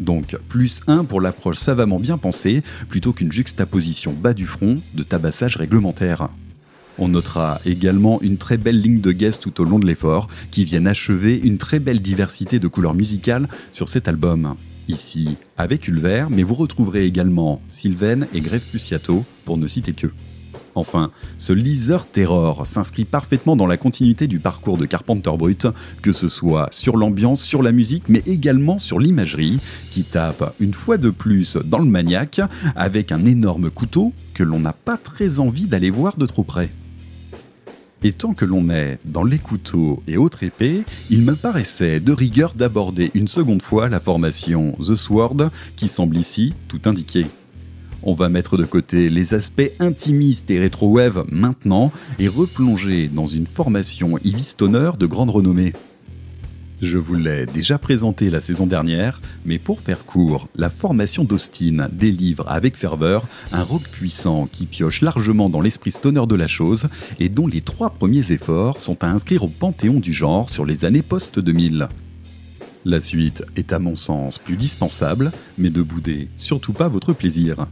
Donc 0.00 0.36
plus 0.48 0.82
1 0.86 1.04
pour 1.04 1.20
l'approche 1.20 1.58
savamment 1.58 1.98
bien 1.98 2.18
pensée, 2.18 2.62
plutôt 2.88 3.12
qu'une 3.12 3.32
juxtaposition 3.32 4.12
bas 4.12 4.34
du 4.34 4.46
front 4.46 4.78
de 4.94 5.02
tabassage 5.02 5.56
réglementaire. 5.56 6.28
On 6.98 7.08
notera 7.08 7.60
également 7.64 8.20
une 8.20 8.36
très 8.36 8.58
belle 8.58 8.80
ligne 8.80 9.00
de 9.00 9.12
guest 9.12 9.42
tout 9.42 9.60
au 9.60 9.64
long 9.64 9.78
de 9.78 9.86
l'effort, 9.86 10.28
qui 10.50 10.64
viennent 10.64 10.86
achever 10.86 11.40
une 11.42 11.58
très 11.58 11.78
belle 11.78 12.00
diversité 12.00 12.58
de 12.58 12.68
couleurs 12.68 12.94
musicales 12.94 13.48
sur 13.70 13.88
cet 13.88 14.08
album. 14.08 14.56
Ici, 14.88 15.36
avec 15.56 15.88
Ulver, 15.88 16.26
mais 16.30 16.42
vous 16.42 16.54
retrouverez 16.54 17.06
également 17.06 17.62
Sylvain 17.68 18.26
et 18.34 18.40
Greve 18.40 18.64
Puciato, 18.70 19.24
pour 19.44 19.56
ne 19.56 19.66
citer 19.66 19.92
que. 19.92 20.08
Enfin, 20.74 21.10
ce 21.38 21.52
Leaser 21.52 21.98
Terror 22.10 22.66
s'inscrit 22.66 23.04
parfaitement 23.04 23.56
dans 23.56 23.66
la 23.66 23.76
continuité 23.76 24.26
du 24.26 24.38
parcours 24.38 24.78
de 24.78 24.86
Carpenter 24.86 25.32
Brut, 25.36 25.66
que 26.00 26.12
ce 26.12 26.28
soit 26.28 26.68
sur 26.70 26.96
l'ambiance, 26.96 27.42
sur 27.42 27.62
la 27.62 27.72
musique, 27.72 28.08
mais 28.08 28.22
également 28.26 28.78
sur 28.78 28.98
l'imagerie, 28.98 29.60
qui 29.90 30.04
tape 30.04 30.54
une 30.60 30.74
fois 30.74 30.96
de 30.96 31.10
plus 31.10 31.56
dans 31.56 31.78
le 31.78 31.84
maniaque, 31.84 32.40
avec 32.74 33.12
un 33.12 33.24
énorme 33.26 33.70
couteau 33.70 34.12
que 34.34 34.42
l'on 34.42 34.60
n'a 34.60 34.72
pas 34.72 34.96
très 34.96 35.38
envie 35.38 35.66
d'aller 35.66 35.90
voir 35.90 36.16
de 36.16 36.26
trop 36.26 36.44
près. 36.44 36.70
Et 38.04 38.12
tant 38.12 38.34
que 38.34 38.44
l'on 38.44 38.68
est 38.70 38.98
dans 39.04 39.22
les 39.22 39.38
couteaux 39.38 40.02
et 40.08 40.16
autres 40.16 40.42
épées, 40.42 40.82
il 41.08 41.22
me 41.22 41.36
paraissait 41.36 42.00
de 42.00 42.12
rigueur 42.12 42.54
d'aborder 42.54 43.12
une 43.14 43.28
seconde 43.28 43.62
fois 43.62 43.88
la 43.88 44.00
formation 44.00 44.72
The 44.80 44.96
Sword, 44.96 45.50
qui 45.76 45.86
semble 45.86 46.16
ici 46.16 46.54
tout 46.66 46.80
indiquer. 46.86 47.26
On 48.04 48.14
va 48.14 48.28
mettre 48.28 48.56
de 48.56 48.64
côté 48.64 49.10
les 49.10 49.32
aspects 49.32 49.70
intimistes 49.78 50.50
et 50.50 50.58
rétro-wave 50.58 51.24
maintenant 51.30 51.92
et 52.18 52.26
replonger 52.26 53.08
dans 53.08 53.26
une 53.26 53.46
formation 53.46 54.18
Ivy 54.24 54.42
Stoner 54.42 54.90
de 54.98 55.06
grande 55.06 55.30
renommée. 55.30 55.72
Je 56.80 56.98
vous 56.98 57.14
l'ai 57.14 57.46
déjà 57.46 57.78
présenté 57.78 58.28
la 58.28 58.40
saison 58.40 58.66
dernière, 58.66 59.22
mais 59.46 59.60
pour 59.60 59.80
faire 59.80 60.04
court, 60.04 60.48
la 60.56 60.68
formation 60.68 61.22
d'Austin 61.22 61.88
délivre 61.92 62.44
avec 62.50 62.76
ferveur 62.76 63.24
un 63.52 63.62
rock 63.62 63.82
puissant 63.82 64.48
qui 64.50 64.66
pioche 64.66 65.00
largement 65.00 65.48
dans 65.48 65.60
l'esprit 65.60 65.92
stoner 65.92 66.26
de 66.26 66.34
la 66.34 66.48
chose 66.48 66.88
et 67.20 67.28
dont 67.28 67.46
les 67.46 67.60
trois 67.60 67.90
premiers 67.90 68.32
efforts 68.32 68.82
sont 68.82 69.04
à 69.04 69.06
inscrire 69.06 69.44
au 69.44 69.48
panthéon 69.48 70.00
du 70.00 70.12
genre 70.12 70.50
sur 70.50 70.64
les 70.64 70.84
années 70.84 71.02
post-2000. 71.02 71.86
La 72.84 72.98
suite 72.98 73.44
est 73.54 73.72
à 73.72 73.78
mon 73.78 73.94
sens 73.94 74.38
plus 74.38 74.56
dispensable, 74.56 75.30
mais 75.58 75.70
ne 75.70 75.82
boudez 75.82 76.30
surtout 76.36 76.72
pas 76.72 76.88
votre 76.88 77.12
plaisir. 77.12 77.68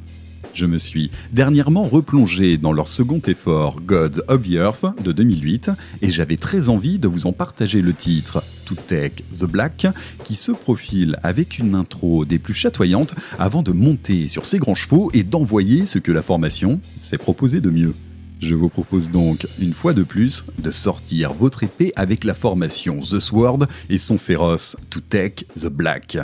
Je 0.53 0.67
me 0.67 0.79
suis 0.79 1.11
dernièrement 1.33 1.85
replongé 1.85 2.57
dans 2.57 2.73
leur 2.73 2.89
second 2.89 3.21
effort 3.27 3.81
God 3.81 4.25
of 4.29 4.43
the 4.43 4.53
Earth 4.53 4.85
de 5.03 5.13
2008 5.13 5.71
et 6.03 6.11
j'avais 6.11 6.37
très 6.37 6.69
envie 6.69 6.99
de 6.99 7.09
vous 7.09 7.27
en 7.27 7.33
partager 7.33 7.83
le 7.83 7.93
titre 7.93 8.43
To 8.67 8.75
Take 8.75 9.25
the 9.33 9.45
Black 9.45 9.87
qui 10.25 10.35
se 10.35 10.53
profile 10.53 11.19
avec 11.23 11.59
une 11.59 11.75
intro 11.75 12.25
des 12.25 12.39
plus 12.39 12.55
chatoyantes 12.55 13.15
avant 13.39 13.63
de 13.63 13.73
monter 13.73 14.29
sur 14.29 14.47
ses 14.47 14.59
grands 14.59 14.75
chevaux 14.75 15.11
et 15.15 15.23
d'envoyer 15.23 15.87
ce 15.87 15.99
que 15.99 16.13
la 16.13 16.23
formation 16.23 16.81
s'est 16.97 17.19
proposé 17.19 17.61
de 17.61 17.71
mieux. 17.71 17.95
Je 18.41 18.55
vous 18.55 18.71
propose 18.71 19.11
donc, 19.11 19.47
une 19.61 19.75
fois 19.75 19.93
de 19.93 20.03
plus, 20.03 20.47
de 20.59 20.71
sortir 20.71 21.33
votre 21.35 21.63
épée 21.63 21.93
avec 21.95 22.25
la 22.25 22.35
formation 22.35 23.01
The 23.01 23.19
Sword 23.19 23.67
et 23.91 23.99
son 23.99 24.17
féroce 24.17 24.77
To 24.89 25.01
Take 25.01 25.45
the 25.59 25.67
Black. 25.67 26.17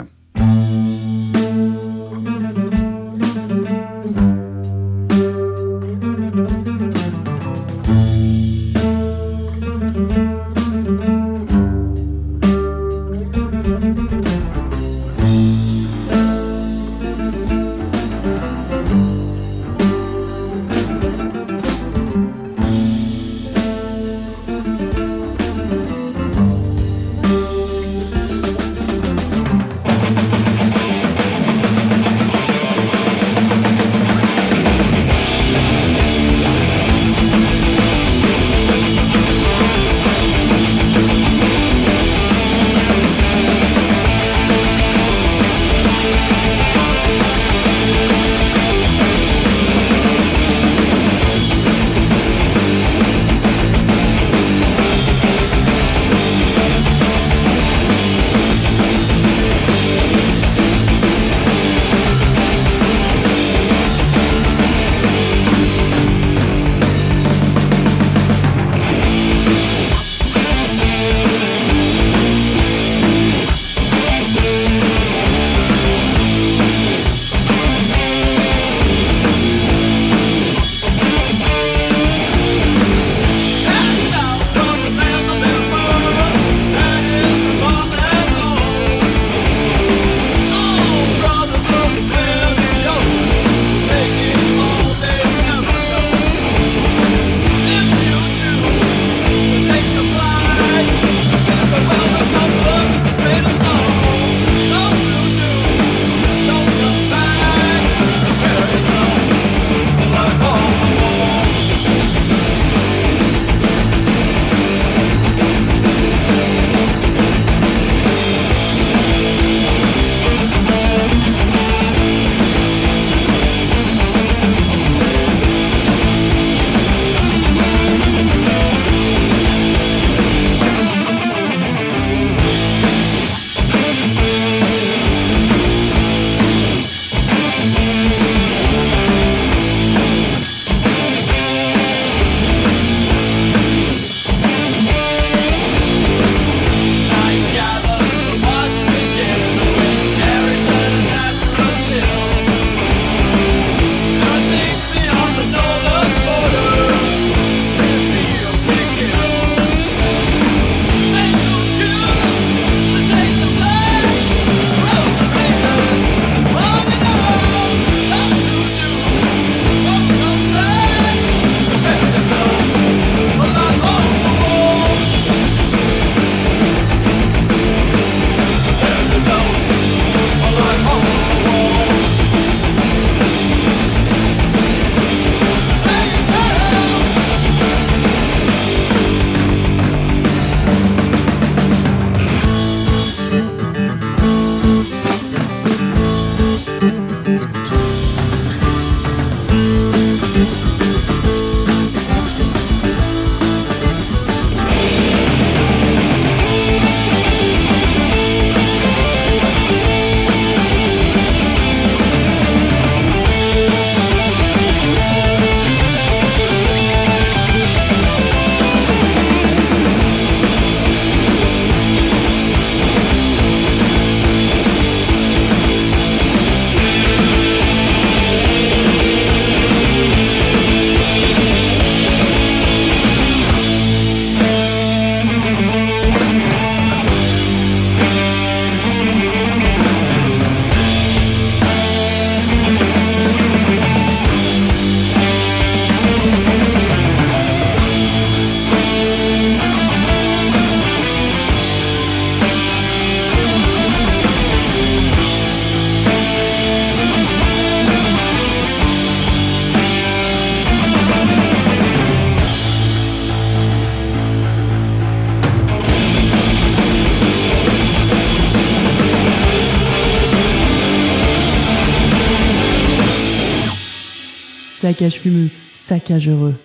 Saccage 274.97 275.19
fumeux, 275.19 275.49
saccage 275.75 276.27
heureux. 276.27 276.55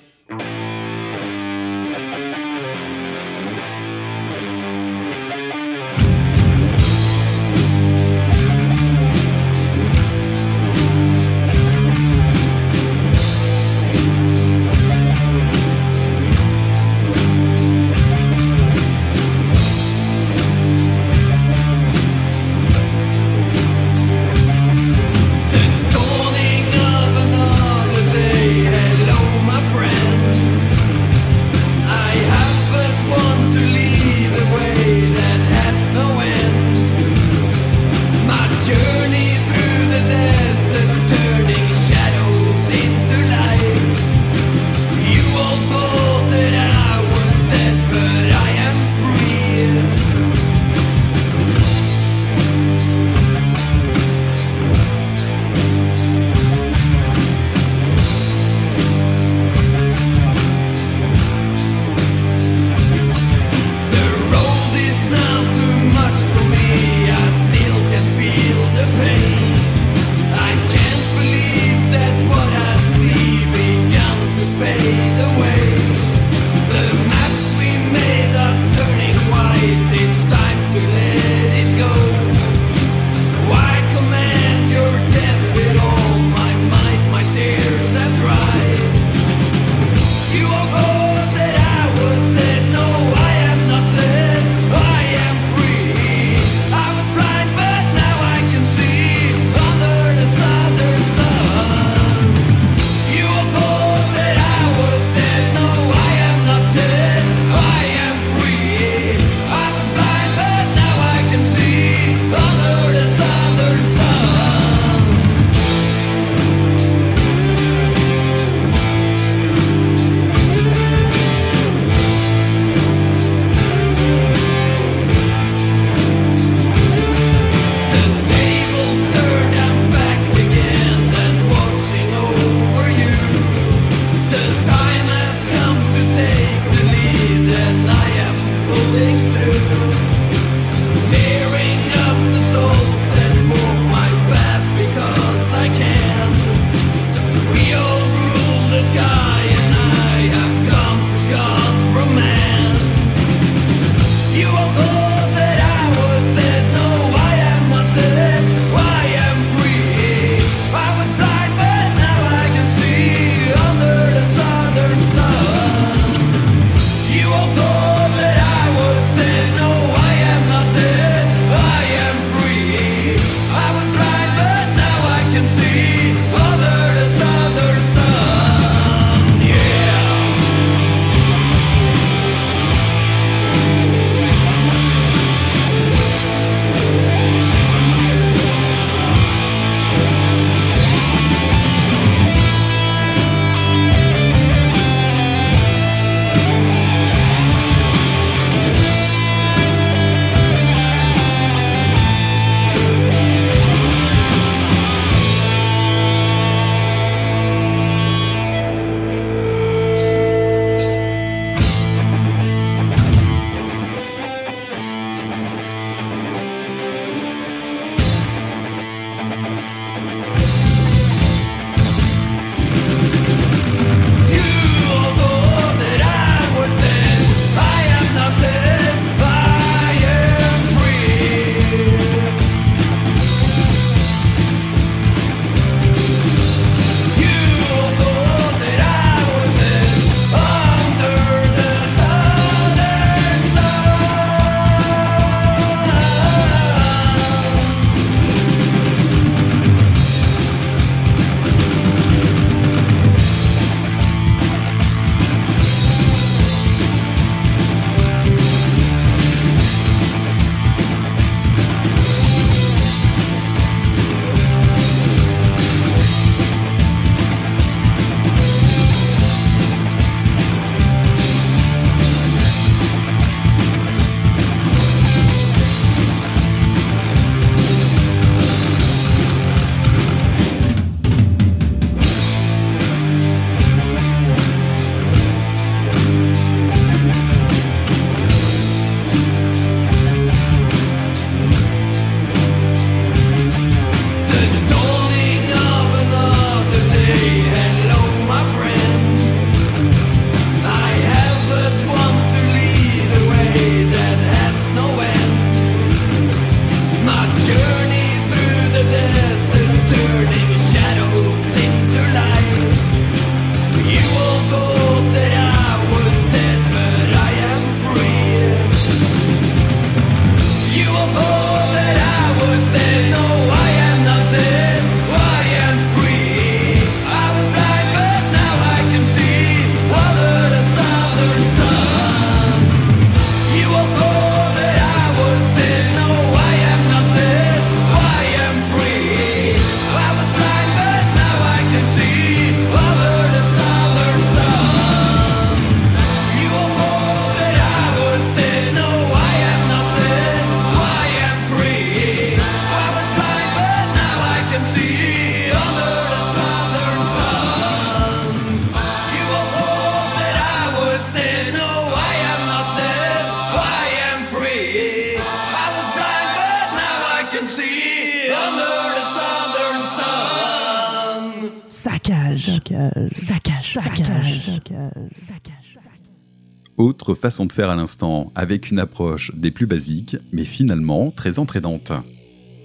Autre 377.12 377.20
façon 377.20 377.44
de 377.44 377.52
faire 377.52 377.68
à 377.68 377.76
l'instant, 377.76 378.32
avec 378.34 378.70
une 378.70 378.78
approche 378.78 379.32
des 379.34 379.50
plus 379.50 379.66
basiques, 379.66 380.16
mais 380.32 380.44
finalement 380.44 381.10
très 381.10 381.38
entraînante. 381.38 381.92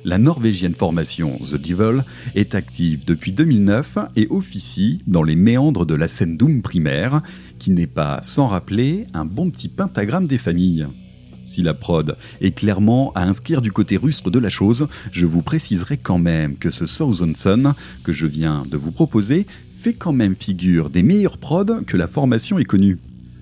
La 0.05 0.17
norvégienne 0.19 0.73
formation 0.73 1.37
The 1.39 1.55
Devil 1.55 2.03
est 2.33 2.55
active 2.55 3.03
depuis 3.03 3.33
2009 3.33 3.97
et 4.15 4.27
officie 4.29 5.01
dans 5.05 5.21
les 5.21 5.35
méandres 5.35 5.85
de 5.85 5.95
la 5.95 6.07
scène 6.07 6.37
Doom 6.37 6.61
primaire, 6.61 7.23
qui 7.59 7.71
n'est 7.71 7.87
pas 7.87 8.21
sans 8.23 8.47
rappeler 8.47 9.07
un 9.13 9.25
bon 9.25 9.49
petit 9.49 9.67
pentagramme 9.67 10.27
des 10.27 10.37
familles. 10.37 10.87
Si 11.45 11.61
la 11.61 11.73
prod 11.73 12.15
est 12.39 12.51
clairement 12.51 13.11
à 13.15 13.23
inscrire 13.23 13.61
du 13.61 13.73
côté 13.73 13.97
rustre 13.97 14.31
de 14.31 14.39
la 14.39 14.49
chose, 14.49 14.87
je 15.11 15.25
vous 15.25 15.41
préciserai 15.41 15.97
quand 15.97 16.19
même 16.19 16.55
que 16.55 16.71
ce 16.71 16.85
Southern 16.85 17.33
que 18.05 18.13
je 18.13 18.25
viens 18.25 18.63
de 18.71 18.77
vous 18.77 18.93
proposer 18.93 19.45
fait 19.77 19.93
quand 19.93 20.13
même 20.13 20.37
figure 20.39 20.89
des 20.89 21.03
meilleures 21.03 21.37
prods 21.37 21.83
que 21.85 21.97
la 21.97 22.07
formation 22.07 22.57
ait 22.59 22.63
connue. 22.63 22.97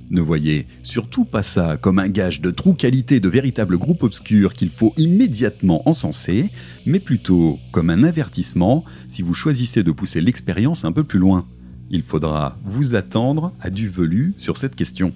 Ne 0.09 0.21
voyez 0.21 0.67
surtout 0.83 1.25
pas 1.25 1.41
ça 1.41 1.77
comme 1.77 1.99
un 1.99 2.09
gage 2.09 2.39
de 2.39 2.51
true 2.51 2.75
qualité 2.75 3.19
de 3.19 3.27
véritable 3.27 3.77
groupe 3.77 4.03
obscur 4.03 4.53
qu'il 4.53 4.69
faut 4.69 4.93
immédiatement 4.97 5.87
encenser, 5.89 6.49
mais 6.85 6.99
plutôt 6.99 7.59
comme 7.71 7.89
un 7.89 8.03
avertissement 8.03 8.85
si 9.07 9.23
vous 9.23 9.33
choisissez 9.33 9.83
de 9.83 9.91
pousser 9.91 10.21
l'expérience 10.21 10.85
un 10.85 10.91
peu 10.91 11.03
plus 11.03 11.19
loin. 11.19 11.47
Il 11.89 12.03
faudra 12.03 12.57
vous 12.65 12.95
attendre 12.95 13.53
à 13.59 13.69
du 13.69 13.87
velu 13.87 14.33
sur 14.37 14.57
cette 14.57 14.75
question. 14.75 15.13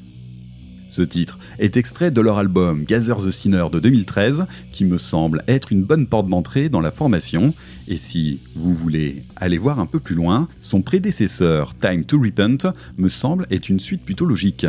Ce 0.89 1.03
titre 1.03 1.37
est 1.59 1.77
extrait 1.77 2.09
de 2.09 2.19
leur 2.19 2.39
album 2.39 2.83
Gather 2.83 3.15
the 3.23 3.29
Sinner 3.29 3.65
de 3.71 3.79
2013, 3.79 4.45
qui 4.71 4.85
me 4.85 4.97
semble 4.97 5.43
être 5.47 5.71
une 5.71 5.83
bonne 5.83 6.07
porte 6.07 6.27
d'entrée 6.27 6.67
dans 6.67 6.81
la 6.81 6.89
formation, 6.91 7.53
et 7.87 7.97
si 7.97 8.39
vous 8.55 8.73
voulez 8.73 9.23
aller 9.35 9.59
voir 9.59 9.79
un 9.79 9.85
peu 9.85 9.99
plus 9.99 10.15
loin, 10.15 10.47
son 10.61 10.81
prédécesseur 10.81 11.75
Time 11.75 12.05
to 12.05 12.19
Repent 12.19 12.73
me 12.97 13.07
semble 13.07 13.45
être 13.51 13.69
une 13.69 13.79
suite 13.79 14.01
plutôt 14.01 14.25
logique. 14.25 14.65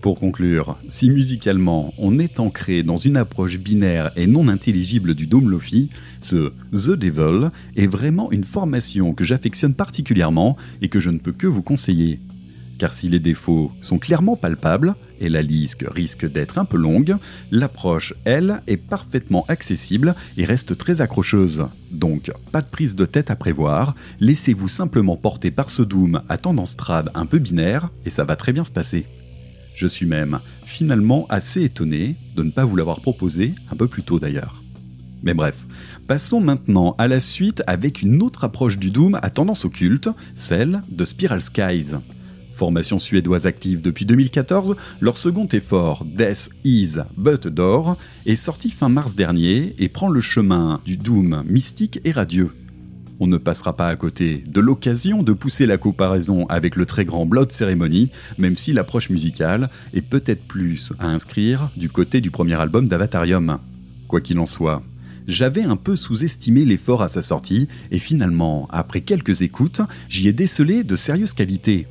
Pour 0.00 0.18
conclure, 0.18 0.78
si 0.88 1.10
musicalement 1.10 1.92
on 1.98 2.18
est 2.18 2.40
ancré 2.40 2.82
dans 2.82 2.96
une 2.96 3.18
approche 3.18 3.58
binaire 3.58 4.10
et 4.16 4.26
non 4.26 4.48
intelligible 4.48 5.14
du 5.14 5.26
Dome 5.26 5.50
Lofi, 5.50 5.90
ce 6.22 6.52
The 6.72 6.96
Devil 6.96 7.50
est 7.76 7.88
vraiment 7.88 8.30
une 8.30 8.44
formation 8.44 9.12
que 9.12 9.24
j'affectionne 9.24 9.74
particulièrement 9.74 10.56
et 10.80 10.88
que 10.88 11.00
je 11.00 11.10
ne 11.10 11.18
peux 11.18 11.32
que 11.32 11.46
vous 11.46 11.62
conseiller. 11.62 12.20
Car 12.78 12.92
si 12.92 13.08
les 13.08 13.18
défauts 13.18 13.72
sont 13.80 13.98
clairement 13.98 14.36
palpables, 14.36 14.94
et 15.20 15.28
la 15.28 15.42
liste 15.42 15.84
risque 15.88 16.30
d'être 16.30 16.58
un 16.58 16.64
peu 16.64 16.76
longue, 16.76 17.16
l'approche, 17.50 18.14
elle, 18.24 18.62
est 18.68 18.76
parfaitement 18.76 19.44
accessible 19.48 20.14
et 20.36 20.44
reste 20.44 20.78
très 20.78 21.00
accrocheuse. 21.00 21.66
Donc, 21.90 22.30
pas 22.52 22.60
de 22.60 22.68
prise 22.68 22.94
de 22.94 23.04
tête 23.04 23.30
à 23.30 23.36
prévoir, 23.36 23.96
laissez-vous 24.20 24.68
simplement 24.68 25.16
porter 25.16 25.50
par 25.50 25.70
ce 25.70 25.82
Doom 25.82 26.22
à 26.28 26.38
tendance 26.38 26.76
trad 26.76 27.10
un 27.14 27.26
peu 27.26 27.38
binaire, 27.38 27.90
et 28.04 28.10
ça 28.10 28.24
va 28.24 28.36
très 28.36 28.52
bien 28.52 28.64
se 28.64 28.70
passer. 28.70 29.06
Je 29.74 29.86
suis 29.86 30.06
même 30.06 30.40
finalement 30.64 31.26
assez 31.28 31.62
étonné 31.62 32.16
de 32.36 32.42
ne 32.42 32.50
pas 32.50 32.64
vous 32.64 32.76
l'avoir 32.76 33.00
proposé 33.00 33.54
un 33.70 33.76
peu 33.76 33.86
plus 33.88 34.02
tôt 34.02 34.18
d'ailleurs. 34.18 34.62
Mais 35.22 35.34
bref, 35.34 35.56
passons 36.06 36.40
maintenant 36.40 36.94
à 36.98 37.08
la 37.08 37.20
suite 37.20 37.62
avec 37.66 38.02
une 38.02 38.22
autre 38.22 38.44
approche 38.44 38.78
du 38.78 38.90
Doom 38.90 39.18
à 39.20 39.30
tendance 39.30 39.64
occulte, 39.64 40.08
celle 40.36 40.80
de 40.90 41.04
Spiral 41.04 41.40
Skies. 41.40 41.94
Formation 42.58 42.98
suédoise 42.98 43.46
active 43.46 43.80
depuis 43.80 44.04
2014, 44.04 44.74
leur 45.00 45.16
second 45.16 45.46
effort, 45.52 46.04
Death 46.04 46.50
Is 46.64 46.96
But 47.16 47.46
Door, 47.46 47.96
est 48.26 48.34
sorti 48.34 48.70
fin 48.70 48.88
mars 48.88 49.14
dernier 49.14 49.76
et 49.78 49.88
prend 49.88 50.08
le 50.08 50.20
chemin 50.20 50.80
du 50.84 50.96
Doom 50.96 51.44
mystique 51.46 52.00
et 52.04 52.10
radieux. 52.10 52.50
On 53.20 53.28
ne 53.28 53.36
passera 53.36 53.76
pas 53.76 53.86
à 53.86 53.94
côté 53.94 54.42
de 54.44 54.60
l'occasion 54.60 55.22
de 55.22 55.32
pousser 55.32 55.66
la 55.66 55.78
comparaison 55.78 56.46
avec 56.46 56.74
le 56.74 56.84
très 56.84 57.04
grand 57.04 57.26
Blood 57.26 57.52
Ceremony, 57.52 58.10
même 58.38 58.56
si 58.56 58.72
l'approche 58.72 59.08
musicale 59.08 59.70
est 59.94 60.02
peut-être 60.02 60.42
plus 60.42 60.92
à 60.98 61.06
inscrire 61.06 61.70
du 61.76 61.88
côté 61.88 62.20
du 62.20 62.32
premier 62.32 62.54
album 62.54 62.88
d'Avatarium. 62.88 63.60
Quoi 64.08 64.20
qu'il 64.20 64.40
en 64.40 64.46
soit, 64.46 64.82
j'avais 65.28 65.62
un 65.62 65.76
peu 65.76 65.94
sous-estimé 65.94 66.64
l'effort 66.64 67.02
à 67.02 67.08
sa 67.08 67.22
sortie, 67.22 67.68
et 67.92 67.98
finalement, 67.98 68.66
après 68.72 69.02
quelques 69.02 69.42
écoutes, 69.42 69.80
j'y 70.08 70.26
ai 70.26 70.32
décelé 70.32 70.82
de 70.82 70.96
sérieuses 70.96 71.34
qualités. 71.34 71.86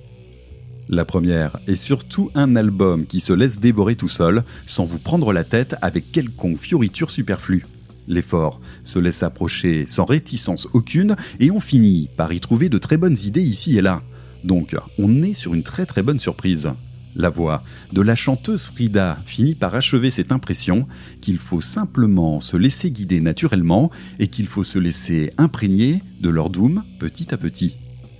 La 0.89 1.03
première 1.03 1.57
est 1.67 1.75
surtout 1.75 2.31
un 2.33 2.55
album 2.55 3.05
qui 3.05 3.19
se 3.19 3.33
laisse 3.33 3.59
dévorer 3.59 3.95
tout 3.95 4.07
seul, 4.07 4.43
sans 4.65 4.85
vous 4.85 4.99
prendre 4.99 5.33
la 5.33 5.43
tête 5.43 5.75
avec 5.81 6.11
quelconque 6.11 6.57
fioriture 6.57 7.11
superflue. 7.11 7.65
L'effort 8.07 8.61
se 8.85 8.97
laisse 8.97 9.21
approcher 9.21 9.85
sans 9.85 10.05
réticence 10.05 10.69
aucune 10.73 11.17
et 11.41 11.51
on 11.51 11.59
finit 11.59 12.09
par 12.15 12.31
y 12.31 12.39
trouver 12.39 12.69
de 12.69 12.77
très 12.77 12.95
bonnes 12.95 13.17
idées 13.25 13.43
ici 13.43 13.77
et 13.77 13.81
là. 13.81 14.01
Donc 14.45 14.77
on 14.97 15.23
est 15.23 15.33
sur 15.33 15.53
une 15.53 15.63
très 15.63 15.85
très 15.85 16.03
bonne 16.03 16.19
surprise. 16.19 16.69
La 17.15 17.29
voix 17.29 17.63
de 17.91 18.01
la 18.01 18.15
chanteuse 18.15 18.69
Frida 18.69 19.17
finit 19.25 19.55
par 19.55 19.75
achever 19.75 20.11
cette 20.11 20.31
impression 20.31 20.87
qu'il 21.19 21.37
faut 21.37 21.61
simplement 21.61 22.39
se 22.39 22.55
laisser 22.55 22.91
guider 22.91 23.19
naturellement 23.19 23.91
et 24.19 24.27
qu'il 24.27 24.47
faut 24.47 24.63
se 24.63 24.79
laisser 24.79 25.31
imprégner 25.37 26.01
de 26.21 26.29
leur 26.29 26.49
doom 26.49 26.83
petit 26.99 27.33
à 27.33 27.37
petit. 27.37 27.77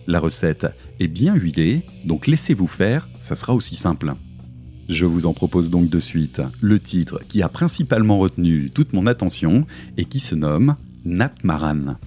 La 0.08 0.22
recette 0.22 0.68
est 1.02 1.10
bien 1.10 1.36
huilée, 1.36 1.86
donc 2.06 2.28
laissez-vous 2.28 2.68
faire, 2.68 3.10
ça 3.20 3.36
sera 3.36 3.54
aussi 3.54 3.76
simple. 3.76 4.14
Je 4.88 5.06
vous 5.06 5.26
en 5.26 5.34
propose 5.34 5.70
donc 5.70 5.90
de 5.90 6.00
suite 6.00 6.42
le 6.62 6.80
titre 6.80 7.20
qui 7.28 7.42
a 7.42 7.50
principalement 7.50 8.18
retenu 8.18 8.72
toute 8.74 8.94
mon 8.94 9.06
attention 9.06 9.68
et 9.98 10.06
qui 10.06 10.22
se 10.22 10.34
nomme 10.34 10.78
Nat 11.04 11.34
Maran. 11.44 11.98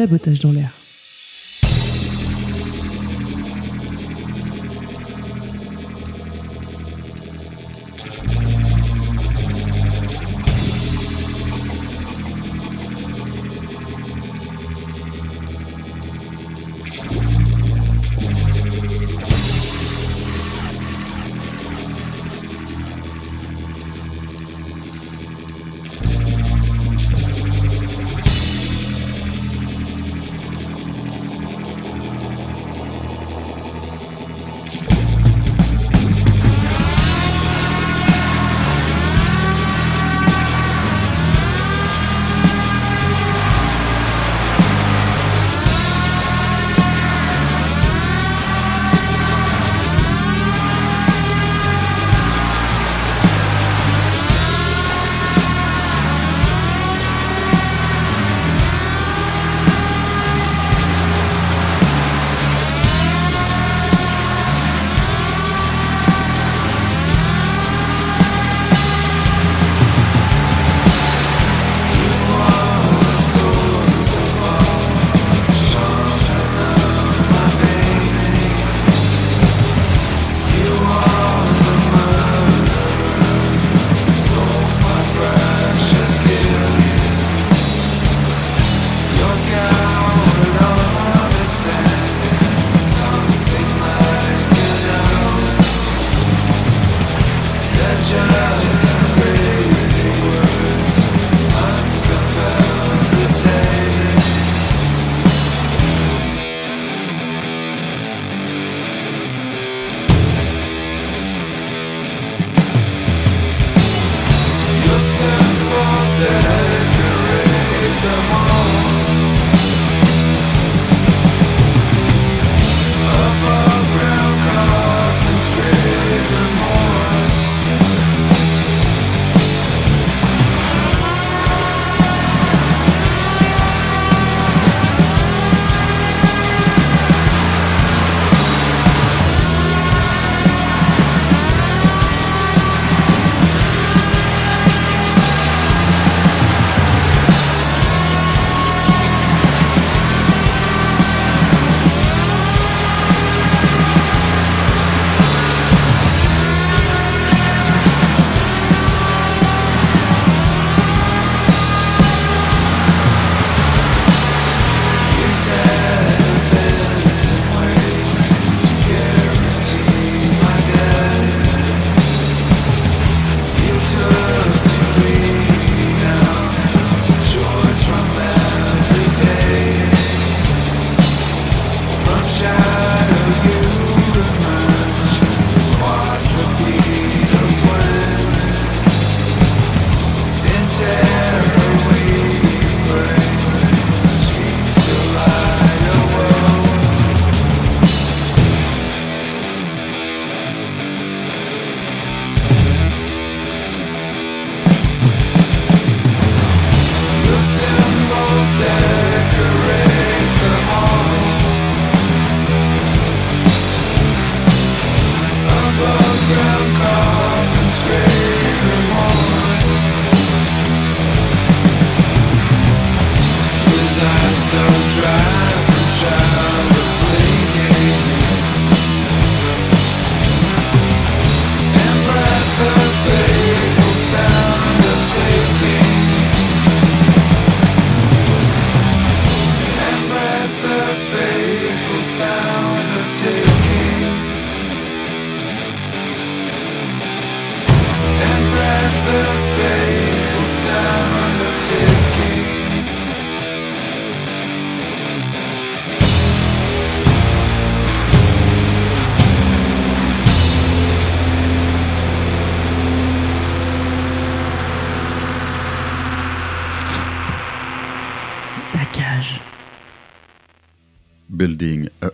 Sabotage 0.00 0.38
dans 0.40 0.52
l'air. 0.52 0.79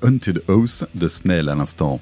Haunted 0.07 0.41
House 0.47 0.85
de 0.95 1.09
Snell 1.09 1.49
à 1.49 1.57
l'instant. 1.57 2.01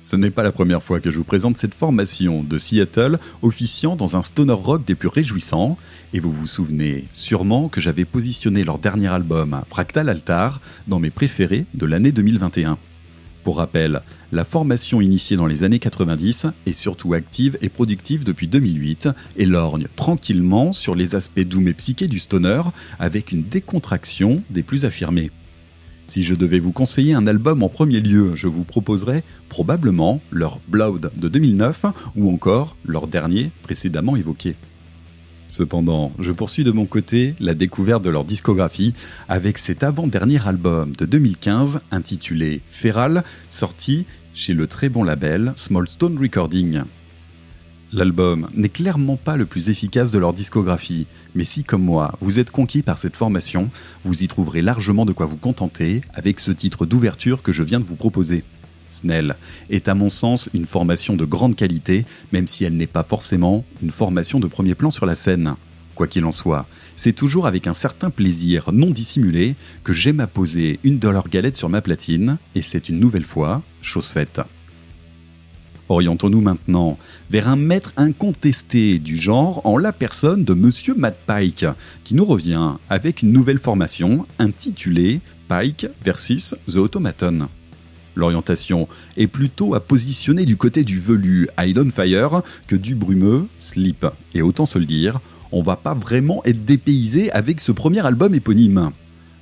Ce 0.00 0.16
n'est 0.16 0.32
pas 0.32 0.42
la 0.42 0.50
première 0.50 0.82
fois 0.82 0.98
que 0.98 1.08
je 1.12 1.18
vous 1.18 1.24
présente 1.24 1.56
cette 1.56 1.72
formation 1.72 2.42
de 2.42 2.58
Seattle 2.58 3.20
officiant 3.42 3.94
dans 3.94 4.16
un 4.16 4.22
stoner 4.22 4.54
rock 4.54 4.84
des 4.84 4.96
plus 4.96 5.06
réjouissants, 5.06 5.76
et 6.12 6.18
vous 6.18 6.32
vous 6.32 6.48
souvenez 6.48 7.04
sûrement 7.12 7.68
que 7.68 7.80
j'avais 7.80 8.04
positionné 8.04 8.64
leur 8.64 8.80
dernier 8.80 9.06
album, 9.06 9.62
Fractal 9.68 10.08
Altar, 10.08 10.60
dans 10.88 10.98
mes 10.98 11.10
préférés 11.10 11.64
de 11.74 11.86
l'année 11.86 12.10
2021. 12.10 12.76
Pour 13.44 13.58
rappel, 13.58 14.02
la 14.32 14.44
formation 14.44 15.00
initiée 15.00 15.36
dans 15.36 15.46
les 15.46 15.62
années 15.62 15.78
90 15.78 16.48
est 16.66 16.72
surtout 16.72 17.14
active 17.14 17.56
et 17.62 17.68
productive 17.68 18.24
depuis 18.24 18.48
2008 18.48 19.10
et 19.36 19.46
lorgne 19.46 19.86
tranquillement 19.94 20.72
sur 20.72 20.96
les 20.96 21.14
aspects 21.14 21.38
doux 21.38 21.66
et 21.68 21.74
psychés 21.74 22.08
du 22.08 22.18
stoner 22.18 22.62
avec 22.98 23.30
une 23.30 23.44
décontraction 23.44 24.42
des 24.50 24.64
plus 24.64 24.84
affirmés. 24.84 25.30
Si 26.08 26.22
je 26.22 26.34
devais 26.34 26.58
vous 26.58 26.72
conseiller 26.72 27.12
un 27.12 27.26
album 27.26 27.62
en 27.62 27.68
premier 27.68 28.00
lieu, 28.00 28.34
je 28.34 28.46
vous 28.46 28.64
proposerais 28.64 29.22
probablement 29.50 30.22
leur 30.30 30.58
Blood 30.66 31.10
de 31.14 31.28
2009 31.28 31.84
ou 32.16 32.32
encore 32.32 32.76
leur 32.86 33.08
dernier 33.08 33.50
précédemment 33.62 34.16
évoqué. 34.16 34.56
Cependant, 35.48 36.12
je 36.18 36.32
poursuis 36.32 36.64
de 36.64 36.70
mon 36.70 36.86
côté 36.86 37.34
la 37.40 37.52
découverte 37.52 38.02
de 38.02 38.08
leur 38.08 38.24
discographie 38.24 38.94
avec 39.28 39.58
cet 39.58 39.82
avant-dernier 39.82 40.46
album 40.48 40.96
de 40.96 41.04
2015 41.04 41.80
intitulé 41.90 42.62
Feral, 42.70 43.22
sorti 43.50 44.06
chez 44.32 44.54
le 44.54 44.66
très 44.66 44.88
bon 44.88 45.04
label 45.04 45.52
Small 45.56 45.88
Stone 45.88 46.18
Recording. 46.18 46.84
L'album 47.90 48.48
n'est 48.54 48.68
clairement 48.68 49.16
pas 49.16 49.36
le 49.36 49.46
plus 49.46 49.70
efficace 49.70 50.10
de 50.10 50.18
leur 50.18 50.34
discographie, 50.34 51.06
mais 51.34 51.44
si 51.44 51.64
comme 51.64 51.82
moi 51.82 52.18
vous 52.20 52.38
êtes 52.38 52.50
conquis 52.50 52.82
par 52.82 52.98
cette 52.98 53.16
formation, 53.16 53.70
vous 54.04 54.22
y 54.22 54.28
trouverez 54.28 54.60
largement 54.60 55.06
de 55.06 55.12
quoi 55.12 55.24
vous 55.24 55.38
contenter 55.38 56.02
avec 56.12 56.38
ce 56.38 56.52
titre 56.52 56.84
d'ouverture 56.84 57.42
que 57.42 57.50
je 57.50 57.62
viens 57.62 57.80
de 57.80 57.86
vous 57.86 57.96
proposer. 57.96 58.44
Snell 58.90 59.36
est 59.70 59.88
à 59.88 59.94
mon 59.94 60.10
sens 60.10 60.50
une 60.52 60.66
formation 60.66 61.16
de 61.16 61.24
grande 61.24 61.56
qualité, 61.56 62.04
même 62.30 62.46
si 62.46 62.64
elle 62.64 62.76
n'est 62.76 62.86
pas 62.86 63.04
forcément 63.04 63.64
une 63.82 63.90
formation 63.90 64.38
de 64.38 64.46
premier 64.46 64.74
plan 64.74 64.90
sur 64.90 65.06
la 65.06 65.14
scène. 65.14 65.54
Quoi 65.94 66.08
qu'il 66.08 66.26
en 66.26 66.30
soit, 66.30 66.66
c'est 66.94 67.14
toujours 67.14 67.46
avec 67.46 67.66
un 67.66 67.74
certain 67.74 68.10
plaisir 68.10 68.70
non 68.70 68.90
dissimulé 68.90 69.56
que 69.82 69.94
j'aime 69.94 70.20
à 70.20 70.26
poser 70.26 70.78
une 70.84 70.98
de 70.98 71.08
leurs 71.08 71.28
galettes 71.28 71.56
sur 71.56 71.70
ma 71.70 71.80
platine, 71.80 72.36
et 72.54 72.60
c'est 72.60 72.90
une 72.90 73.00
nouvelle 73.00 73.24
fois 73.24 73.62
chose 73.80 74.10
faite. 74.10 74.42
Orientons-nous 75.88 76.42
maintenant 76.42 76.98
vers 77.30 77.48
un 77.48 77.56
maître 77.56 77.92
incontesté 77.96 78.98
du 78.98 79.16
genre 79.16 79.62
en 79.64 79.78
la 79.78 79.92
personne 79.92 80.44
de 80.44 80.52
Monsieur 80.52 80.94
Matt 80.94 81.16
Pike, 81.26 81.64
qui 82.04 82.14
nous 82.14 82.26
revient 82.26 82.72
avec 82.90 83.22
une 83.22 83.32
nouvelle 83.32 83.58
formation 83.58 84.26
intitulée 84.38 85.20
Pike 85.48 85.86
versus 86.04 86.54
The 86.68 86.76
Automaton. 86.76 87.48
L'orientation 88.14 88.86
est 89.16 89.28
plutôt 89.28 89.74
à 89.74 89.80
positionner 89.80 90.44
du 90.44 90.56
côté 90.56 90.84
du 90.84 90.98
velu 90.98 91.48
on 91.56 91.90
Fire 91.90 92.42
que 92.66 92.76
du 92.76 92.94
brumeux 92.94 93.46
Sleep. 93.58 94.04
Et 94.34 94.42
autant 94.42 94.66
se 94.66 94.78
le 94.78 94.86
dire, 94.86 95.20
on 95.52 95.62
va 95.62 95.76
pas 95.76 95.94
vraiment 95.94 96.42
être 96.44 96.66
dépaysé 96.66 97.30
avec 97.32 97.60
ce 97.60 97.72
premier 97.72 98.04
album 98.04 98.34
éponyme. 98.34 98.90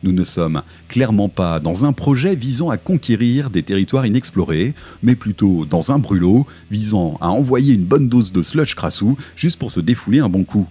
Nous 0.03 0.13
ne 0.13 0.25
sommes 0.25 0.63
clairement 0.89 1.29
pas 1.29 1.59
dans 1.59 1.85
un 1.85 1.93
projet 1.93 2.35
visant 2.35 2.71
à 2.71 2.77
conquérir 2.77 3.51
des 3.51 3.63
territoires 3.63 4.07
inexplorés, 4.07 4.75
mais 5.03 5.15
plutôt 5.15 5.65
dans 5.65 5.93
un 5.93 5.99
brûlot 5.99 6.47
visant 6.71 7.17
à 7.21 7.29
envoyer 7.29 7.75
une 7.75 7.85
bonne 7.85 8.09
dose 8.09 8.33
de 8.33 8.43
sludge 8.43 8.75
crassou 8.75 9.17
juste 9.35 9.59
pour 9.59 9.71
se 9.71 9.81
défouler 9.81 10.21
un 10.21 10.29
bon 10.29 10.45
coup. 10.45 10.67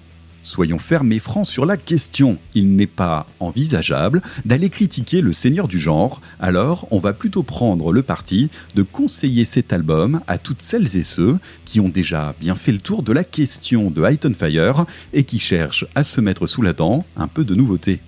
Soyons 0.45 0.77
fermes 0.77 1.11
et 1.11 1.17
francs 1.17 1.47
sur 1.47 1.65
la 1.65 1.75
question. 1.75 2.37
Il 2.53 2.75
n'est 2.75 2.85
pas 2.85 3.25
envisageable 3.39 4.21
d'aller 4.45 4.69
critiquer 4.69 5.21
le 5.21 5.33
seigneur 5.33 5.67
du 5.67 5.79
genre, 5.79 6.21
alors 6.39 6.87
on 6.91 6.99
va 6.99 7.13
plutôt 7.13 7.41
prendre 7.41 7.91
le 7.91 8.03
parti 8.03 8.51
de 8.75 8.83
conseiller 8.83 9.43
cet 9.43 9.73
album 9.73 10.21
à 10.27 10.37
toutes 10.37 10.61
celles 10.61 10.95
et 10.97 11.03
ceux 11.03 11.39
qui 11.65 11.79
ont 11.79 11.89
déjà 11.89 12.35
bien 12.39 12.53
fait 12.53 12.71
le 12.71 12.77
tour 12.77 13.01
de 13.01 13.11
la 13.11 13.23
question 13.23 13.89
de 13.89 14.07
High 14.07 14.19
on 14.23 14.35
Fire 14.35 14.85
et 15.13 15.23
qui 15.23 15.39
cherchent 15.39 15.87
à 15.95 16.03
se 16.03 16.21
mettre 16.21 16.45
sous 16.45 16.61
la 16.61 16.73
dent 16.73 17.03
un 17.17 17.27
peu 17.27 17.43
de 17.43 17.55
nouveauté. 17.55 18.01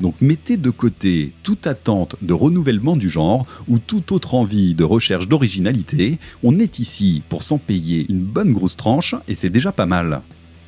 Donc 0.00 0.16
mettez 0.20 0.56
de 0.56 0.70
côté 0.70 1.32
toute 1.42 1.66
attente 1.66 2.16
de 2.20 2.32
renouvellement 2.32 2.96
du 2.96 3.08
genre 3.08 3.46
ou 3.68 3.78
toute 3.78 4.12
autre 4.12 4.34
envie 4.34 4.74
de 4.74 4.84
recherche 4.84 5.28
d'originalité. 5.28 6.18
On 6.42 6.58
est 6.58 6.78
ici 6.78 7.22
pour 7.28 7.42
s'en 7.42 7.58
payer 7.58 8.06
une 8.08 8.24
bonne 8.24 8.52
grosse 8.52 8.76
tranche 8.76 9.14
et 9.28 9.34
c'est 9.34 9.50
déjà 9.50 9.72
pas 9.72 9.86
mal. 9.86 10.22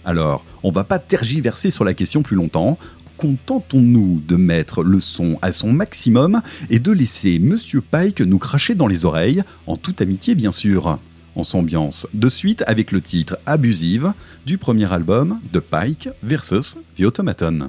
Alors, 0.04 0.44
on 0.62 0.70
va 0.70 0.84
pas 0.84 1.00
tergiverser 1.00 1.70
sur 1.70 1.84
la 1.84 1.92
question 1.92 2.22
plus 2.22 2.36
longtemps. 2.36 2.78
Contentons-nous 3.16 4.22
de 4.26 4.36
mettre 4.36 4.84
le 4.84 5.00
son 5.00 5.38
à 5.42 5.52
son 5.52 5.72
maximum 5.72 6.42
et 6.70 6.78
de 6.78 6.92
laisser 6.92 7.38
Monsieur 7.38 7.80
Pike 7.80 8.20
nous 8.20 8.38
cracher 8.38 8.74
dans 8.74 8.86
les 8.86 9.04
oreilles, 9.04 9.42
en 9.66 9.76
toute 9.76 10.00
amitié 10.00 10.34
bien 10.34 10.50
sûr. 10.50 10.98
On 11.34 11.42
s'ambiance 11.42 12.06
de 12.14 12.28
suite 12.28 12.62
avec 12.66 12.92
le 12.92 13.00
titre 13.00 13.38
Abusive 13.44 14.12
du 14.46 14.58
premier 14.58 14.90
album 14.92 15.40
de 15.52 15.60
Pike 15.60 16.08
versus 16.22 16.78
The 16.96 17.02
Automaton. 17.02 17.68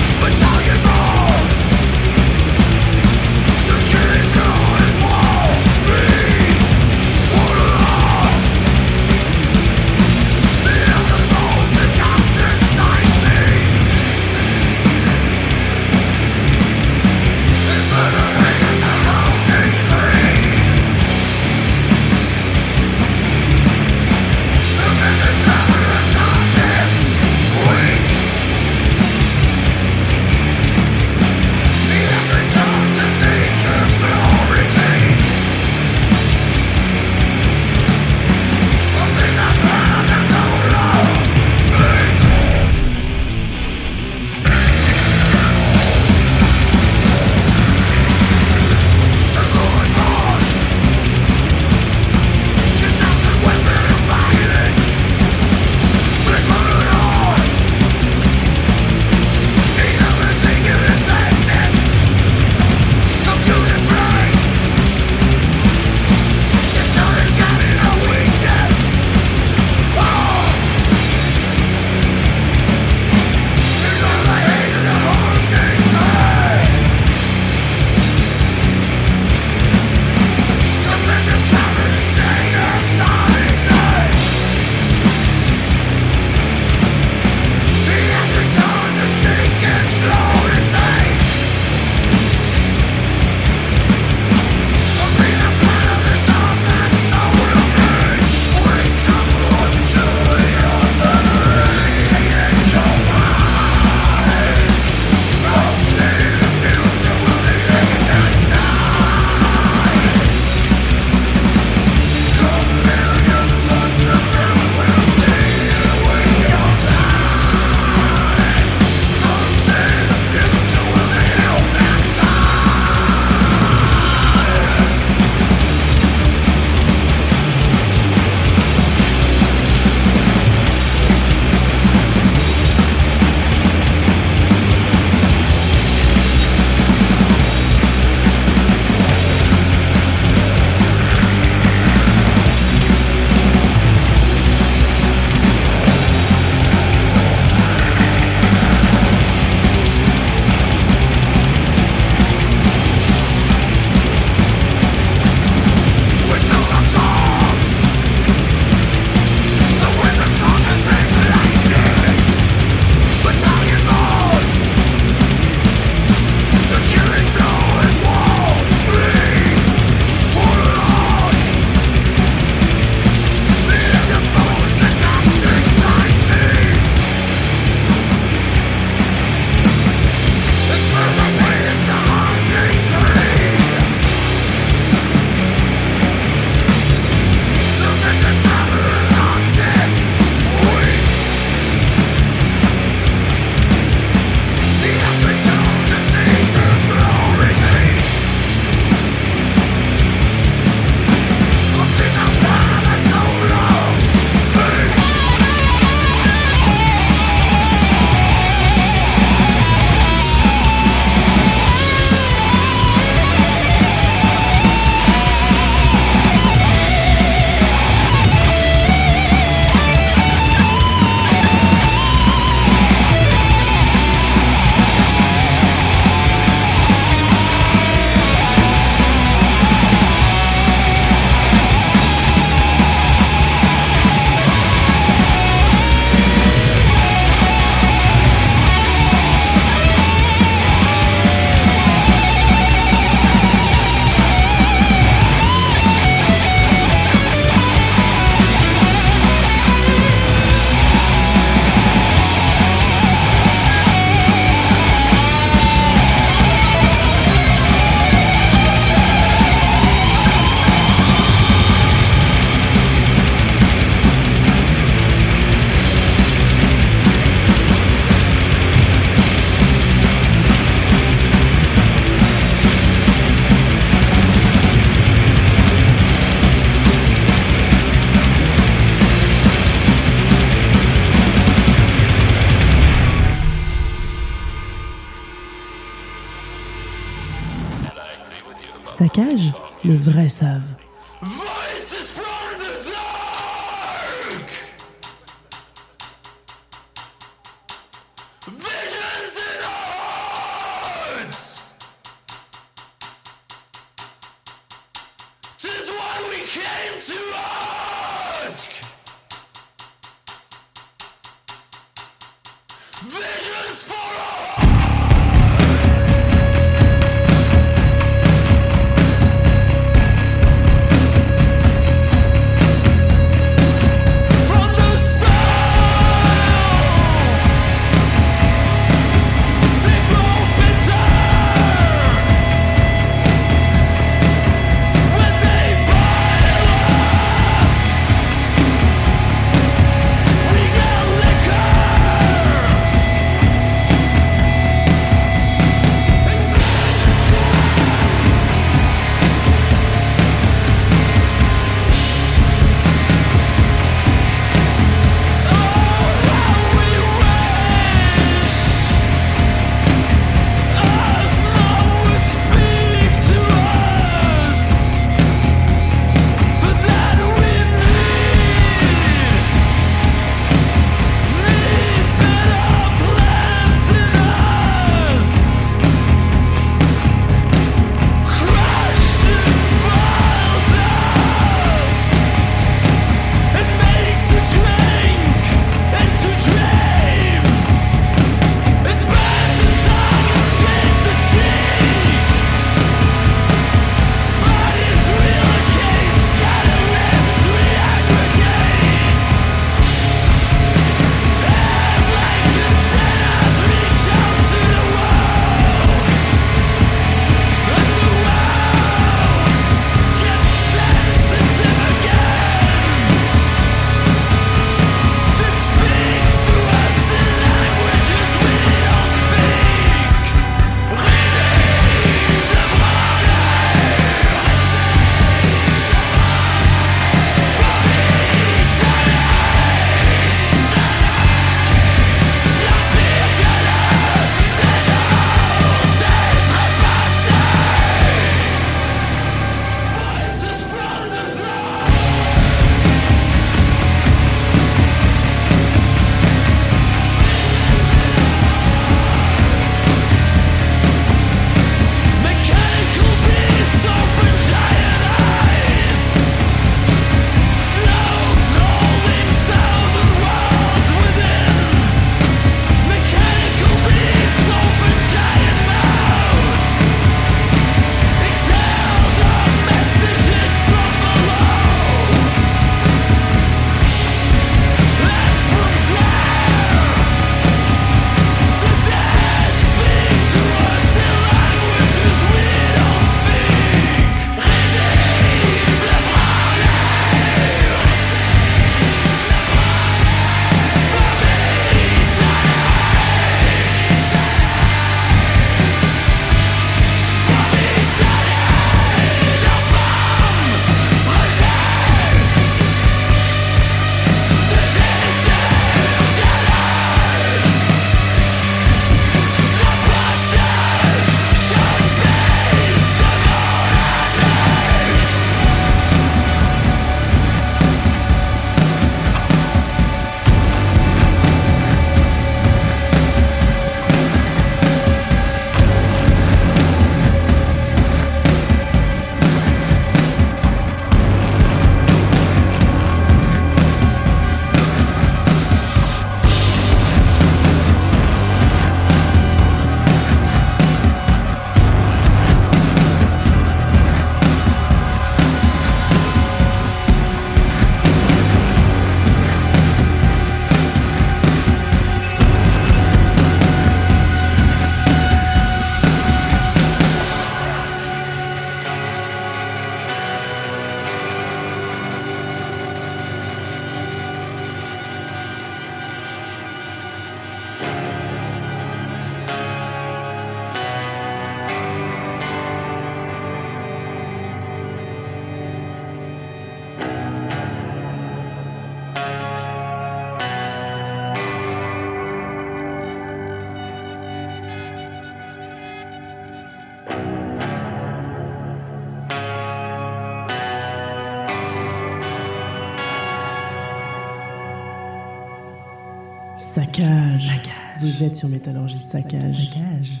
Saccage. 596.78 597.32
Vous 597.80 598.04
êtes 598.04 598.14
sur 598.14 598.28
Métallurgie. 598.28 598.78
Saccage. 598.78 600.00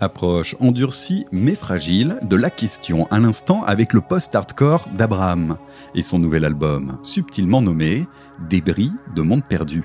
Approche 0.00 0.56
endurcie 0.58 1.26
mais 1.30 1.54
fragile 1.54 2.16
de 2.22 2.34
la 2.34 2.50
question 2.50 3.06
à 3.12 3.20
l'instant 3.20 3.62
avec 3.62 3.92
le 3.92 4.00
post-hardcore 4.00 4.88
d'Abraham 4.96 5.56
et 5.94 6.02
son 6.02 6.18
nouvel 6.18 6.44
album, 6.44 6.98
subtilement 7.04 7.62
nommé 7.62 8.04
Débris 8.48 8.90
de 9.14 9.22
monde 9.22 9.44
perdu. 9.44 9.84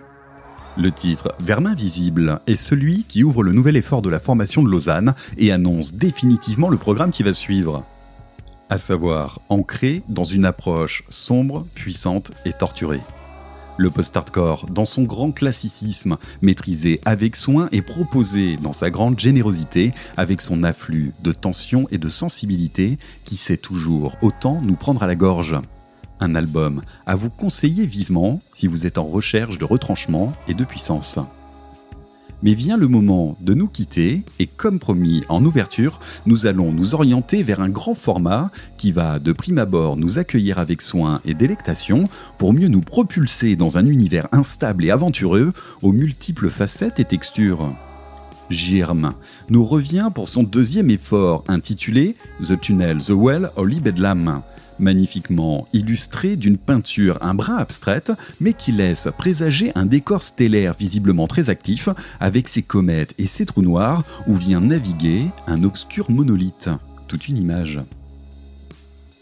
Le 0.75 0.89
titre 0.89 1.35
Vermin 1.39 1.75
visible 1.75 2.39
est 2.47 2.55
celui 2.55 3.03
qui 3.03 3.23
ouvre 3.23 3.43
le 3.43 3.51
nouvel 3.51 3.77
effort 3.77 4.01
de 4.01 4.09
la 4.09 4.19
formation 4.19 4.63
de 4.63 4.69
Lausanne 4.69 5.13
et 5.37 5.51
annonce 5.51 5.93
définitivement 5.93 6.69
le 6.69 6.77
programme 6.77 7.11
qui 7.11 7.21
va 7.21 7.35
suivre. 7.35 7.85
À 8.71 8.79
savoir 8.79 9.39
ancré 9.49 10.01
dans 10.09 10.23
une 10.23 10.45
approche 10.45 11.03
sombre, 11.09 11.67
puissante 11.75 12.31
et 12.45 12.53
torturée. 12.53 13.01
Le 13.79 13.89
post-hardcore, 13.89 14.65
dans 14.69 14.83
son 14.83 15.03
grand 15.03 15.31
classicisme, 15.31 16.17
maîtrisé 16.41 16.99
avec 17.05 17.37
soin 17.37 17.69
et 17.71 17.81
proposé 17.81 18.57
dans 18.57 18.73
sa 18.73 18.89
grande 18.89 19.17
générosité, 19.17 19.93
avec 20.17 20.41
son 20.41 20.63
afflux 20.63 21.13
de 21.23 21.31
tension 21.31 21.87
et 21.89 21.97
de 21.97 22.09
sensibilité 22.09 22.97
qui 23.23 23.37
sait 23.37 23.55
toujours 23.55 24.17
autant 24.21 24.59
nous 24.61 24.75
prendre 24.75 25.01
à 25.01 25.07
la 25.07 25.15
gorge. 25.15 25.55
Un 26.19 26.35
album 26.35 26.81
à 27.05 27.15
vous 27.15 27.29
conseiller 27.29 27.85
vivement 27.85 28.41
si 28.51 28.67
vous 28.67 28.85
êtes 28.85 28.97
en 28.97 29.05
recherche 29.05 29.57
de 29.57 29.63
retranchement 29.63 30.33
et 30.49 30.55
de 30.55 30.65
puissance. 30.65 31.17
Mais 32.41 32.53
vient 32.53 32.77
le 32.77 32.87
moment 32.87 33.37
de 33.41 33.53
nous 33.53 33.67
quitter 33.67 34.23
et 34.39 34.47
comme 34.47 34.79
promis 34.79 35.23
en 35.27 35.43
ouverture, 35.43 35.99
nous 36.25 36.45
allons 36.45 36.71
nous 36.71 36.95
orienter 36.95 37.43
vers 37.43 37.59
un 37.59 37.69
grand 37.69 37.95
format 37.95 38.49
qui 38.77 38.91
va 38.91 39.19
de 39.19 39.33
prime 39.33 39.57
abord 39.57 39.97
nous 39.97 40.19
accueillir 40.19 40.57
avec 40.57 40.81
soin 40.81 41.21
et 41.25 41.33
délectation 41.33 42.07
pour 42.37 42.53
mieux 42.53 42.69
nous 42.69 42.81
propulser 42.81 43.55
dans 43.55 43.77
un 43.77 43.85
univers 43.85 44.27
instable 44.31 44.85
et 44.85 44.91
aventureux 44.91 45.53
aux 45.81 45.91
multiples 45.91 46.49
facettes 46.49 46.99
et 46.99 47.05
textures. 47.05 47.73
Girm 48.49 49.13
nous 49.49 49.63
revient 49.63 50.09
pour 50.13 50.27
son 50.27 50.43
deuxième 50.43 50.89
effort 50.89 51.43
intitulé 51.47 52.15
The 52.41 52.59
Tunnel, 52.59 52.99
The 52.99 53.11
Well, 53.11 53.51
Holy 53.55 53.79
Bedlam, 53.79 54.41
magnifiquement 54.79 55.67
illustré 55.73 56.35
d'une 56.35 56.57
peinture 56.57 57.17
un 57.21 57.33
brin 57.33 57.57
abstraite, 57.57 58.11
mais 58.39 58.53
qui 58.53 58.71
laisse 58.71 59.07
présager 59.17 59.71
un 59.75 59.85
décor 59.85 60.23
stellaire 60.23 60.75
visiblement 60.77 61.27
très 61.27 61.49
actif, 61.49 61.89
avec 62.19 62.47
ses 62.49 62.61
comètes 62.61 63.13
et 63.17 63.27
ses 63.27 63.45
trous 63.45 63.61
noirs, 63.61 64.03
où 64.27 64.35
vient 64.35 64.61
naviguer 64.61 65.25
un 65.47 65.63
obscur 65.63 66.09
monolithe. 66.09 66.69
Toute 67.07 67.27
une 67.27 67.37
image. 67.37 67.79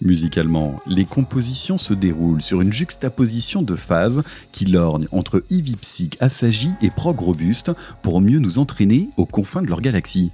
Musicalement, 0.01 0.79
les 0.85 1.05
compositions 1.05 1.79
se 1.79 1.93
déroulent 1.93 2.41
sur 2.41 2.61
une 2.61 2.71
juxtaposition 2.71 3.63
de 3.63 3.75
phases 3.75 4.21
qui 4.51 4.65
lorgnent 4.65 5.07
entre 5.11 5.43
psych 5.81 6.17
assagi 6.19 6.69
et 6.83 6.91
prog 6.91 7.19
robuste 7.19 7.71
pour 8.03 8.21
mieux 8.21 8.37
nous 8.37 8.59
entraîner 8.59 9.09
aux 9.17 9.25
confins 9.25 9.63
de 9.63 9.67
leur 9.67 9.81
galaxie. 9.81 10.31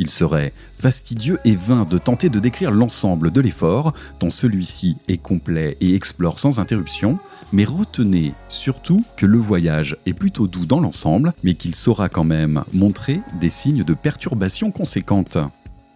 Il 0.00 0.08
serait 0.08 0.54
fastidieux 0.78 1.38
et 1.44 1.54
vain 1.54 1.84
de 1.84 1.98
tenter 1.98 2.30
de 2.30 2.40
décrire 2.40 2.70
l'ensemble 2.70 3.30
de 3.30 3.40
l'effort, 3.42 3.92
tant 4.18 4.30
celui-ci 4.30 4.96
est 5.08 5.18
complet 5.18 5.76
et 5.82 5.94
explore 5.94 6.38
sans 6.38 6.58
interruption, 6.58 7.18
mais 7.52 7.64
retenez 7.64 8.32
surtout 8.48 9.04
que 9.18 9.26
le 9.26 9.36
voyage 9.36 9.98
est 10.06 10.14
plutôt 10.14 10.46
doux 10.46 10.64
dans 10.64 10.80
l'ensemble, 10.80 11.34
mais 11.44 11.52
qu'il 11.52 11.74
saura 11.74 12.08
quand 12.08 12.24
même 12.24 12.64
montrer 12.72 13.20
des 13.40 13.50
signes 13.50 13.84
de 13.84 13.92
perturbation 13.92 14.70
conséquentes. 14.70 15.36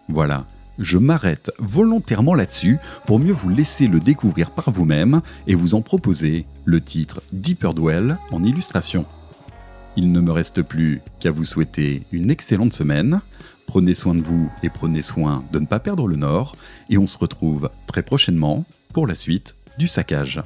Voilà, 0.07 0.45
je 0.77 0.99
m'arrête 0.99 1.51
volontairement 1.57 2.35
là-dessus 2.35 2.77
pour 3.07 3.17
mieux 3.17 3.33
vous 3.33 3.49
laisser 3.49 3.87
le 3.87 3.99
découvrir 3.99 4.51
par 4.51 4.69
vous-même 4.69 5.21
et 5.47 5.55
vous 5.55 5.73
en 5.73 5.81
proposer 5.81 6.45
le 6.63 6.79
titre 6.79 7.23
Deeper 7.33 7.73
Dwell 7.73 8.19
en 8.31 8.43
illustration. 8.43 9.03
Il 9.97 10.11
ne 10.11 10.19
me 10.19 10.31
reste 10.31 10.61
plus 10.61 11.01
qu'à 11.19 11.31
vous 11.31 11.45
souhaiter 11.45 12.03
une 12.11 12.29
excellente 12.29 12.73
semaine. 12.73 13.21
Prenez 13.67 13.93
soin 13.93 14.15
de 14.15 14.21
vous 14.21 14.49
et 14.63 14.69
prenez 14.69 15.01
soin 15.01 15.43
de 15.51 15.59
ne 15.59 15.65
pas 15.65 15.79
perdre 15.79 16.07
le 16.07 16.15
nord. 16.15 16.55
Et 16.89 16.97
on 16.97 17.07
se 17.07 17.17
retrouve 17.17 17.69
très 17.87 18.03
prochainement 18.03 18.65
pour 18.93 19.07
la 19.07 19.15
suite 19.15 19.55
du 19.77 19.87
saccage. 19.87 20.41